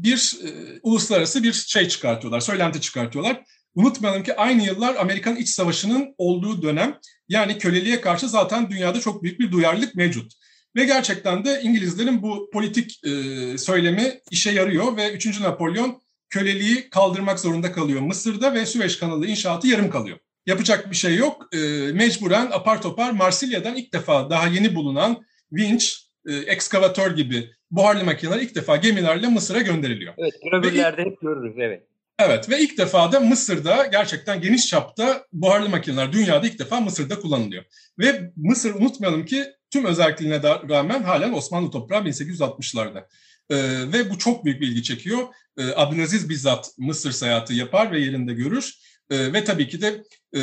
bir 0.03 0.37
e, 0.45 0.49
uluslararası 0.83 1.43
bir 1.43 1.53
şey 1.53 1.89
çıkartıyorlar, 1.89 2.41
söylenti 2.41 2.81
çıkartıyorlar. 2.81 3.45
Unutmayalım 3.75 4.23
ki 4.23 4.37
aynı 4.37 4.63
yıllar 4.63 4.95
Amerikan 4.95 5.37
İç 5.37 5.49
Savaşı'nın 5.49 6.15
olduğu 6.19 6.63
dönem 6.63 6.99
yani 7.29 7.59
köleliğe 7.59 8.01
karşı 8.01 8.29
zaten 8.29 8.71
dünyada 8.71 9.01
çok 9.01 9.23
büyük 9.23 9.41
bir 9.41 9.53
duyarlılık 9.53 9.95
mevcut. 9.95 10.33
Ve 10.77 10.85
gerçekten 10.85 11.45
de 11.45 11.61
İngilizlerin 11.63 12.23
bu 12.23 12.51
politik 12.53 13.01
e, 13.05 13.11
söylemi 13.59 14.21
işe 14.31 14.51
yarıyor 14.51 14.97
ve 14.97 15.13
3. 15.13 15.41
Napolyon 15.41 16.03
köleliği 16.31 16.91
kaldırmak 16.91 17.41
zorunda 17.41 17.73
kalıyor 17.73 18.01
Mısır'da 18.01 18.55
ve 18.55 18.67
Süveyş 18.67 18.97
kanalı 18.97 19.27
inşaatı 19.27 19.69
yarım 19.69 19.91
kalıyor. 19.91 20.19
Yapacak 20.47 20.91
bir 20.91 20.97
şey 20.97 21.17
yok. 21.17 21.49
E, 21.53 21.59
mecburen 21.93 22.49
apar 22.53 22.83
topar 22.83 23.11
Marsilya'dan 23.11 23.77
ilk 23.77 23.93
defa 23.93 24.31
daha 24.31 24.47
yeni 24.49 24.75
bulunan 24.75 25.25
vinç, 25.53 26.07
e, 26.27 26.35
ekskavatör 26.35 27.17
gibi 27.17 27.51
buharlı 27.71 28.05
makineler 28.05 28.41
ilk 28.41 28.55
defa 28.55 28.77
gemilerle 28.77 29.29
Mısır'a 29.29 29.61
gönderiliyor. 29.61 30.15
Evet, 30.19 30.35
gravürlerde 30.51 31.03
hep 31.03 31.21
görürüz, 31.21 31.55
evet. 31.59 31.83
Evet 32.19 32.51
ve 32.51 32.61
ilk 32.61 32.79
defa 32.79 33.13
da 33.13 33.21
Mısır'da 33.21 33.87
gerçekten 33.93 34.41
geniş 34.41 34.69
çapta 34.69 35.27
buharlı 35.33 35.69
makineler 35.69 36.13
dünyada 36.13 36.47
ilk 36.47 36.59
defa 36.59 36.81
Mısır'da 36.81 37.21
kullanılıyor. 37.21 37.65
Ve 37.99 38.33
Mısır 38.37 38.75
unutmayalım 38.75 39.25
ki 39.25 39.45
tüm 39.75 39.85
özelliklerine 39.85 40.43
rağmen 40.43 41.03
halen 41.03 41.33
Osmanlı 41.33 41.71
toprağı 41.71 42.01
1860'larda. 42.01 43.05
Ee, 43.51 43.57
ve 43.93 44.11
bu 44.11 44.19
çok 44.19 44.45
büyük 44.45 44.61
bir 44.61 44.69
ilgi 44.69 44.83
çekiyor. 44.83 45.19
Ee, 45.59 45.63
Abdülaziz 45.77 46.29
bizzat 46.29 46.71
Mısır 46.79 47.13
seyahati 47.13 47.55
yapar 47.55 47.93
ve 47.93 48.01
yerinde 48.01 48.35
görür. 48.35 48.75
Ee, 49.11 49.33
ve 49.33 49.45
tabii 49.45 49.69
ki 49.69 49.83
de 49.83 50.03
e, 50.35 50.41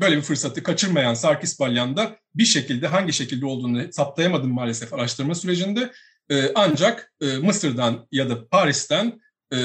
böyle 0.00 0.16
bir 0.16 0.22
fırsatı 0.22 0.62
kaçırmayan 0.62 1.14
Sarkis 1.14 1.60
Balyan 1.60 1.96
da 1.96 2.16
bir 2.34 2.44
şekilde 2.44 2.86
hangi 2.86 3.12
şekilde 3.12 3.46
olduğunu 3.46 3.92
saptayamadım 3.92 4.54
maalesef 4.54 4.94
araştırma 4.94 5.34
sürecinde. 5.34 5.92
Ee, 6.30 6.52
ancak 6.54 7.12
e, 7.20 7.26
Mısır'dan 7.26 8.08
ya 8.12 8.30
da 8.30 8.48
Paris'ten 8.48 9.20
e, 9.52 9.56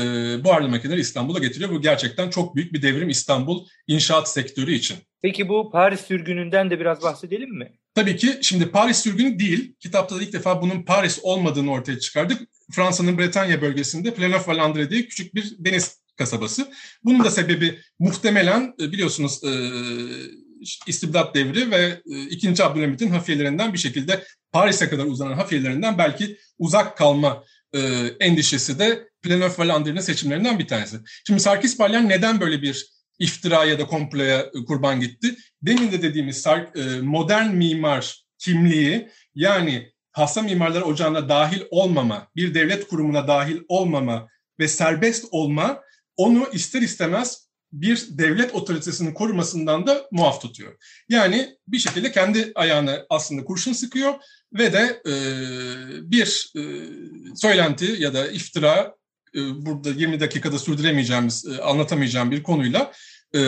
buharlı 0.43 0.69
makineleri 0.69 0.99
İstanbul'a 1.01 1.39
getiriyor. 1.39 1.69
Bu 1.69 1.81
gerçekten 1.81 2.29
çok 2.29 2.55
büyük 2.55 2.73
bir 2.73 2.81
devrim 2.81 3.09
İstanbul 3.09 3.67
inşaat 3.87 4.29
sektörü 4.29 4.73
için. 4.73 4.97
Peki 5.21 5.49
bu 5.49 5.71
Paris 5.71 6.01
sürgününden 6.01 6.69
de 6.69 6.79
biraz 6.79 7.01
bahsedelim 7.01 7.57
mi? 7.57 7.80
Tabii 7.95 8.15
ki 8.15 8.39
şimdi 8.41 8.71
Paris 8.71 8.97
sürgünü 8.97 9.39
değil. 9.39 9.75
Kitapta 9.79 10.15
da 10.15 10.23
ilk 10.23 10.33
defa 10.33 10.61
bunun 10.61 10.83
Paris 10.83 11.19
olmadığını 11.23 11.71
ortaya 11.71 11.99
çıkardık. 11.99 12.41
Fransa'nın 12.71 13.17
Bretanya 13.17 13.61
bölgesinde 13.61 14.09
Planof-Valandre 14.09 14.89
diye 14.89 15.05
küçük 15.05 15.35
bir 15.35 15.55
deniz 15.59 16.01
kasabası. 16.17 16.71
Bunun 17.03 17.23
da 17.23 17.31
sebebi 17.31 17.79
muhtemelen 17.99 18.73
e, 18.81 18.91
biliyorsunuz 18.91 19.43
e, 19.43 19.51
istibdat 20.87 21.35
devri 21.35 21.71
ve 21.71 22.01
e, 22.11 22.21
2. 22.21 22.63
Abdülhamit'in 22.63 23.09
hafiyelerinden 23.09 23.73
bir 23.73 23.77
şekilde 23.77 24.23
Paris'e 24.51 24.89
kadar 24.89 25.05
uzanan 25.05 25.33
hafiyelerinden 25.33 25.97
belki 25.97 26.37
uzak 26.59 26.97
kalma 26.97 27.43
e, 27.73 27.79
endişesi 28.19 28.79
de 28.79 29.07
Planof-Valandre'nin 29.23 30.01
seçimlerinden 30.01 30.59
bir 30.59 30.67
tanesi. 30.67 30.97
Şimdi 31.27 31.39
Sarkis 31.39 31.79
Balyan 31.79 32.09
neden 32.09 32.41
böyle 32.41 32.61
bir 32.61 32.90
iftira 33.21 33.65
ya 33.65 33.79
da 33.79 33.85
komploya 33.85 34.51
kurban 34.67 34.99
gitti? 34.99 35.35
Demin 35.61 35.91
de 35.91 36.01
dediğimiz 36.01 36.47
e, 36.47 37.01
modern 37.01 37.55
mimar 37.55 38.25
kimliği 38.37 39.09
yani 39.35 39.91
hassa 40.11 40.41
mimarlar 40.41 40.81
ocağına 40.81 41.29
dahil 41.29 41.61
olmama, 41.69 42.27
bir 42.35 42.53
devlet 42.53 42.87
kurumuna 42.87 43.27
dahil 43.27 43.57
olmama 43.67 44.27
ve 44.59 44.67
serbest 44.67 45.25
olma 45.31 45.81
onu 46.17 46.47
ister 46.53 46.81
istemez 46.81 47.51
bir 47.71 48.07
devlet 48.09 48.55
otoritesinin 48.55 49.13
korumasından 49.13 49.87
da 49.87 50.07
muaf 50.11 50.41
tutuyor. 50.41 50.77
Yani 51.09 51.49
bir 51.67 51.79
şekilde 51.79 52.11
kendi 52.11 52.51
ayağını 52.55 53.05
aslında 53.09 53.43
kurşun 53.43 53.73
sıkıyor 53.73 54.13
ve 54.53 54.73
de 54.73 55.01
e, 55.05 55.13
bir 56.11 56.53
e, 56.57 56.61
söylenti 57.35 57.95
ya 57.99 58.13
da 58.13 58.27
iftira 58.27 58.95
e, 59.35 59.65
burada 59.65 59.89
20 59.89 60.19
dakikada 60.19 60.59
sürdüremeyeceğimiz, 60.59 61.45
e, 61.45 61.61
anlatamayacağım 61.61 62.31
bir 62.31 62.43
konuyla 62.43 62.91
e, 63.35 63.41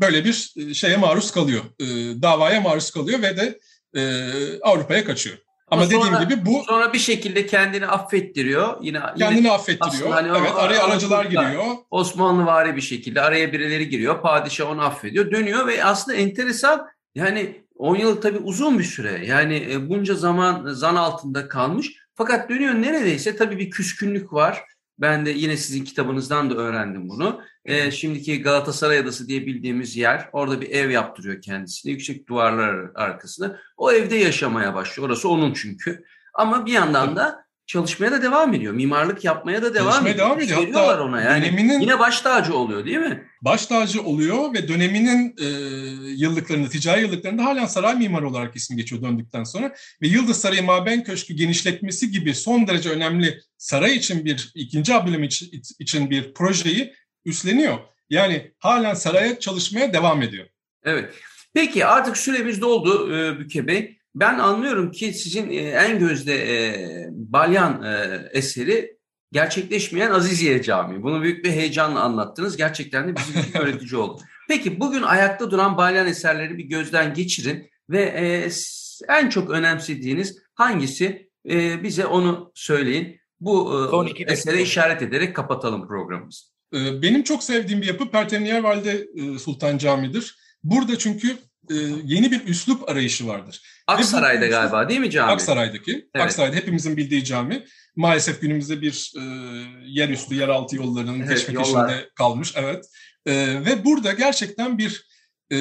böyle 0.00 0.24
bir 0.24 0.54
şeye 0.74 0.96
maruz 0.96 1.30
kalıyor. 1.30 1.64
Davaya 2.22 2.60
maruz 2.60 2.90
kalıyor 2.90 3.22
ve 3.22 3.36
de 3.36 3.58
Avrupa'ya 4.62 5.04
kaçıyor. 5.04 5.36
Ama, 5.70 5.82
Ama 5.82 5.90
sonra, 5.90 6.04
dediğim 6.04 6.28
gibi 6.28 6.46
bu 6.46 6.64
sonra 6.68 6.92
bir 6.92 6.98
şekilde 6.98 7.46
kendini 7.46 7.86
affettiriyor. 7.86 8.76
Yine 8.82 9.00
kendini 9.18 9.38
yine 9.38 9.50
affettiriyor. 9.50 10.10
Hani 10.10 10.38
evet, 10.38 10.52
araya 10.56 10.82
aracılar 10.82 11.24
giriyor. 11.24 11.64
Osmanlı 11.90 12.46
vari 12.46 12.76
bir 12.76 12.80
şekilde 12.80 13.20
araya 13.20 13.52
birileri 13.52 13.88
giriyor. 13.88 14.22
Padişah 14.22 14.70
onu 14.70 14.82
affediyor. 14.82 15.30
Dönüyor 15.30 15.66
ve 15.66 15.84
aslında 15.84 16.16
enteresan 16.16 16.86
yani 17.14 17.64
10 17.76 17.96
yıl 17.96 18.20
tabii 18.20 18.38
uzun 18.38 18.78
bir 18.78 18.84
süre. 18.84 19.26
Yani 19.26 19.88
bunca 19.88 20.14
zaman 20.14 20.72
zan 20.72 20.96
altında 20.96 21.48
kalmış. 21.48 21.92
Fakat 22.14 22.50
dönüyor 22.50 22.74
neredeyse 22.74 23.36
tabii 23.36 23.58
bir 23.58 23.70
küskünlük 23.70 24.32
var. 24.32 24.62
Ben 25.00 25.26
de 25.26 25.30
yine 25.30 25.56
sizin 25.56 25.84
kitabınızdan 25.84 26.50
da 26.50 26.54
öğrendim 26.54 27.08
bunu. 27.08 27.42
E, 27.64 27.90
şimdiki 27.90 28.42
Galatasaray 28.42 28.98
Adası 28.98 29.28
diye 29.28 29.46
bildiğimiz 29.46 29.96
yer, 29.96 30.28
orada 30.32 30.60
bir 30.60 30.70
ev 30.70 30.90
yaptırıyor 30.90 31.42
kendisine, 31.42 31.92
yüksek 31.92 32.28
duvarlar 32.28 32.90
arkasında. 32.94 33.60
O 33.76 33.92
evde 33.92 34.16
yaşamaya 34.16 34.74
başlıyor. 34.74 35.08
Orası 35.08 35.28
onun 35.28 35.52
çünkü. 35.52 36.04
Ama 36.34 36.66
bir 36.66 36.72
yandan 36.72 37.16
da 37.16 37.44
çalışmaya 37.70 38.12
da 38.12 38.22
devam 38.22 38.54
ediyor. 38.54 38.72
Mimarlık 38.74 39.24
yapmaya 39.24 39.62
da 39.62 39.74
devam 39.74 39.90
Çalışmaya 39.92 40.10
ediyor. 40.10 40.26
devam 40.26 40.40
ediyor. 40.40 40.58
Veriyorlar 40.62 40.98
ona 40.98 41.20
yani. 41.20 41.44
döneminin- 41.44 41.80
Yine 41.80 41.98
baş 41.98 42.20
tacı 42.20 42.54
oluyor 42.54 42.84
değil 42.84 42.96
mi? 42.98 43.24
baş 43.42 43.66
tacı 43.66 44.02
oluyor 44.02 44.54
ve 44.54 44.68
döneminin 44.68 45.34
e, 45.40 45.46
yıllıklarında, 46.10 46.68
ticari 46.68 47.00
yıllıklarında 47.00 47.44
halen 47.44 47.66
saray 47.66 47.94
mimarı 47.94 48.28
olarak 48.28 48.56
ismi 48.56 48.76
geçiyor 48.76 49.02
döndükten 49.02 49.44
sonra. 49.44 49.74
Ve 50.02 50.08
Yıldız 50.08 50.40
Sarayı 50.40 50.62
Maben 50.62 51.04
Köşkü 51.04 51.34
genişletmesi 51.34 52.10
gibi 52.10 52.34
son 52.34 52.66
derece 52.66 52.90
önemli 52.90 53.40
saray 53.58 53.96
için 53.96 54.24
bir, 54.24 54.52
ikinci 54.54 54.94
Abdülhamit 54.94 55.32
için, 55.32 55.62
için 55.78 56.10
bir 56.10 56.34
projeyi 56.34 56.94
üstleniyor. 57.24 57.78
Yani 58.10 58.50
halen 58.58 58.94
saraya 58.94 59.38
çalışmaya 59.38 59.92
devam 59.92 60.22
ediyor. 60.22 60.46
Evet. 60.84 61.14
Peki 61.54 61.86
artık 61.86 62.16
süremiz 62.16 62.60
doldu 62.60 63.16
e, 63.16 63.38
Büke 63.38 63.66
Bey. 63.66 63.99
Ben 64.14 64.38
anlıyorum 64.38 64.90
ki 64.90 65.12
sizin 65.12 65.50
e, 65.50 65.56
en 65.56 65.98
gözde 65.98 66.34
e, 66.34 67.08
Balyan 67.10 67.82
e, 67.82 68.22
eseri 68.32 68.96
gerçekleşmeyen 69.32 70.10
Aziziye 70.10 70.62
Camii. 70.62 71.02
Bunu 71.02 71.22
büyük 71.22 71.44
bir 71.44 71.50
heyecanla 71.50 72.00
anlattınız. 72.00 72.56
Gerçekten 72.56 73.08
de 73.08 73.16
bizim 73.16 73.40
için 73.40 73.58
öğretici 73.58 73.96
oldu. 73.96 74.22
Peki 74.48 74.80
bugün 74.80 75.02
ayakta 75.02 75.50
duran 75.50 75.76
Balyan 75.76 76.06
eserleri 76.06 76.58
bir 76.58 76.64
gözden 76.64 77.14
geçirin 77.14 77.70
ve 77.90 78.02
e, 78.02 78.50
en 79.08 79.28
çok 79.28 79.50
önemsediğiniz 79.50 80.38
hangisi 80.54 81.30
E, 81.48 81.82
bize 81.82 82.06
onu 82.06 82.52
söyleyin. 82.54 83.20
Bu 83.40 83.72
e, 84.26 84.32
esere 84.32 84.62
işaret 84.62 85.02
ederek 85.02 85.36
kapatalım 85.36 85.88
programımızı. 85.88 86.46
Benim 86.72 87.22
çok 87.22 87.42
sevdiğim 87.42 87.82
bir 87.82 87.86
yapı 87.86 88.10
Pertemniyer 88.10 88.62
Valide 88.62 89.06
Sultan 89.38 89.78
Camii'dir. 89.78 90.38
Burada 90.62 90.98
çünkü 90.98 91.36
e, 91.70 91.74
yeni 92.04 92.30
bir 92.30 92.46
üslup 92.46 92.88
arayışı 92.88 93.26
vardır. 93.26 93.62
Aksaray'da 93.86 94.46
bu- 94.46 94.50
galiba 94.50 94.88
değil 94.88 95.00
mi 95.00 95.10
cami? 95.10 95.32
Aksaray'daki. 95.32 95.92
Evet. 96.14 96.24
Aksaray'da 96.24 96.56
hepimizin 96.56 96.96
bildiği 96.96 97.24
cami. 97.24 97.64
Maalesef 97.96 98.40
günümüzde 98.40 98.82
bir 98.82 99.12
e, 99.16 99.22
yerüstü, 99.86 100.34
yeraltı 100.34 100.76
yollarının 100.76 101.20
Evet, 101.20 102.08
kalmış. 102.14 102.52
Evet. 102.56 102.84
E, 103.26 103.32
ve 103.64 103.84
burada 103.84 104.12
gerçekten 104.12 104.78
bir 104.78 105.06
e, 105.52 105.58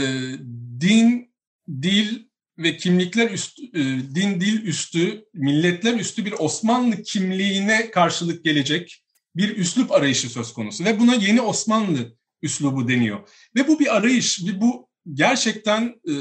din, 0.79 1.33
dil 1.81 2.19
ve 2.57 2.77
kimlikler 2.77 3.31
üstü, 3.31 3.63
e, 3.63 3.81
din, 4.15 4.41
dil 4.41 4.63
üstü, 4.63 5.25
milletler 5.33 5.93
üstü 5.93 6.25
bir 6.25 6.33
Osmanlı 6.39 7.03
kimliğine 7.03 7.91
karşılık 7.91 8.45
gelecek 8.45 9.03
bir 9.35 9.57
üslup 9.57 9.91
arayışı 9.91 10.29
söz 10.29 10.53
konusu. 10.53 10.85
Ve 10.85 10.99
buna 10.99 11.15
yeni 11.15 11.41
Osmanlı 11.41 12.17
üslubu 12.41 12.87
deniyor. 12.87 13.19
Ve 13.55 13.67
bu 13.67 13.79
bir 13.79 13.95
arayış 13.97 14.41
bu 14.53 14.88
gerçekten 15.13 15.95
e, 16.07 16.13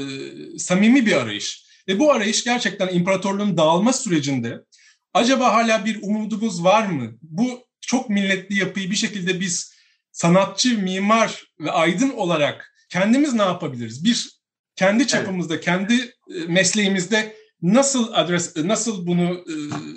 samimi 0.59 1.05
bir 1.05 1.13
arayış. 1.13 1.65
Ve 1.87 1.99
bu 1.99 2.11
arayış 2.11 2.43
gerçekten 2.43 2.93
imparatorluğun 2.93 3.57
dağılma 3.57 3.93
sürecinde 3.93 4.63
acaba 5.13 5.53
hala 5.53 5.85
bir 5.85 5.99
umudumuz 6.01 6.63
var 6.63 6.85
mı? 6.85 7.17
Bu 7.21 7.67
çok 7.81 8.09
milletli 8.09 8.59
yapıyı 8.59 8.91
bir 8.91 8.95
şekilde 8.95 9.39
biz 9.39 9.73
sanatçı, 10.11 10.77
mimar 10.77 11.43
ve 11.59 11.71
aydın 11.71 12.09
olarak 12.09 12.73
kendimiz 12.89 13.33
ne 13.33 13.41
yapabiliriz? 13.41 14.03
Bir 14.03 14.39
kendi 14.75 15.07
çapımızda, 15.07 15.59
kendi 15.59 15.93
e, 16.35 16.39
mesleğimizde 16.47 17.35
nasıl 17.61 18.13
adres, 18.13 18.55
nasıl 18.55 19.07
bunu 19.07 19.45
e, 19.47 19.53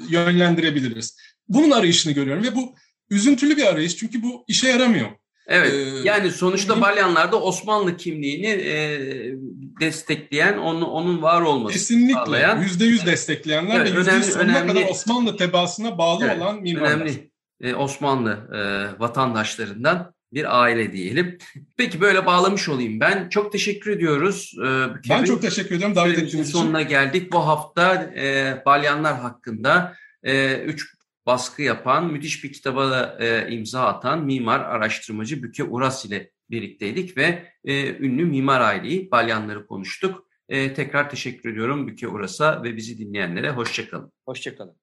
yönlendirebiliriz? 0.09 1.16
Bunun 1.49 1.71
arayışını 1.71 2.12
görüyorum 2.12 2.45
ve 2.45 2.55
bu 2.57 2.75
üzüntülü 3.11 3.57
bir 3.57 3.66
arayış 3.66 3.97
çünkü 3.97 4.23
bu 4.23 4.45
işe 4.49 4.68
yaramıyor. 4.68 5.11
Evet. 5.47 5.73
Ee, 5.73 6.09
yani 6.09 6.31
sonuçta 6.31 6.81
Balyanlar'da 6.81 7.43
Osmanlı 7.43 7.97
kimliğini 7.97 8.47
e, 8.47 8.99
destekleyen, 9.81 10.59
onun, 10.59 10.83
onun 10.83 11.23
var 11.23 11.41
olması 11.43 11.73
Kesinlikle 11.75 12.57
yüzde 12.63 12.85
yüz 12.85 13.07
destekleyenler 13.07 13.77
Evet, 13.81 13.93
ve 13.95 13.99
yüzde 13.99 14.11
önemli- 14.11 14.23
sonuna 14.25 14.53
önemli- 14.59 14.67
kadar 14.75 14.89
Osmanlı 14.91 15.37
tebaasına 15.37 15.99
bağlı 15.99 16.25
Evet, 16.25 16.39
olan 16.43 16.63
mimarlar. 16.63 16.91
önemli 16.93 17.31
e, 17.61 17.75
Osmanlı 17.75 18.49
e, 18.55 18.61
vatandaşlarından 19.01 20.15
bir 20.33 20.63
aile 20.63 20.93
diyelim. 20.93 21.39
Peki 21.77 22.01
böyle 22.01 22.27
bağlamış 22.27 22.69
olayım 22.69 23.01
ben. 23.01 23.29
Çok 23.29 23.53
teşekkür 23.53 23.91
ediyoruz. 23.91 24.55
E, 24.59 24.95
Büke 24.95 25.11
Ben 25.11 25.19
Bey. 25.19 25.27
çok 25.27 25.43
teşekkür 25.43 25.77
ederim 25.77 25.95
davet 25.95 26.19
ettiğiniz 26.19 26.49
için. 26.49 26.59
sonuna 26.59 26.83
geldik. 26.83 27.33
Bu 27.33 27.47
hafta 27.47 27.95
e, 28.17 28.57
Balyanlar 28.67 29.21
hakkında 29.21 29.95
e, 30.23 30.55
üç 30.55 30.95
baskı 31.27 31.63
yapan, 31.63 32.13
müthiş 32.13 32.45
bir 32.45 32.53
kitaba 32.53 32.91
da 32.91 33.19
e, 33.21 33.53
imza 33.53 33.87
atan 33.87 34.25
mimar 34.25 34.61
araştırmacı 34.61 35.43
Büke 35.43 35.65
Uras 35.65 36.05
ile 36.05 36.31
birlikteydik 36.51 37.17
ve 37.17 37.49
e, 37.65 37.97
ünlü 37.97 38.25
mimar 38.25 38.61
aileyi 38.61 39.11
Balyanları 39.11 39.67
konuştuk. 39.67 40.27
E, 40.49 40.75
tekrar 40.75 41.11
teşekkür 41.11 41.53
ediyorum 41.53 41.89
Büke 41.89 42.09
Uras'a 42.09 42.63
ve 42.63 42.77
bizi 42.77 42.99
dinleyenlere. 42.99 43.51
Hoşçakalın. 43.51 44.13
Hoşçakalın. 44.27 44.77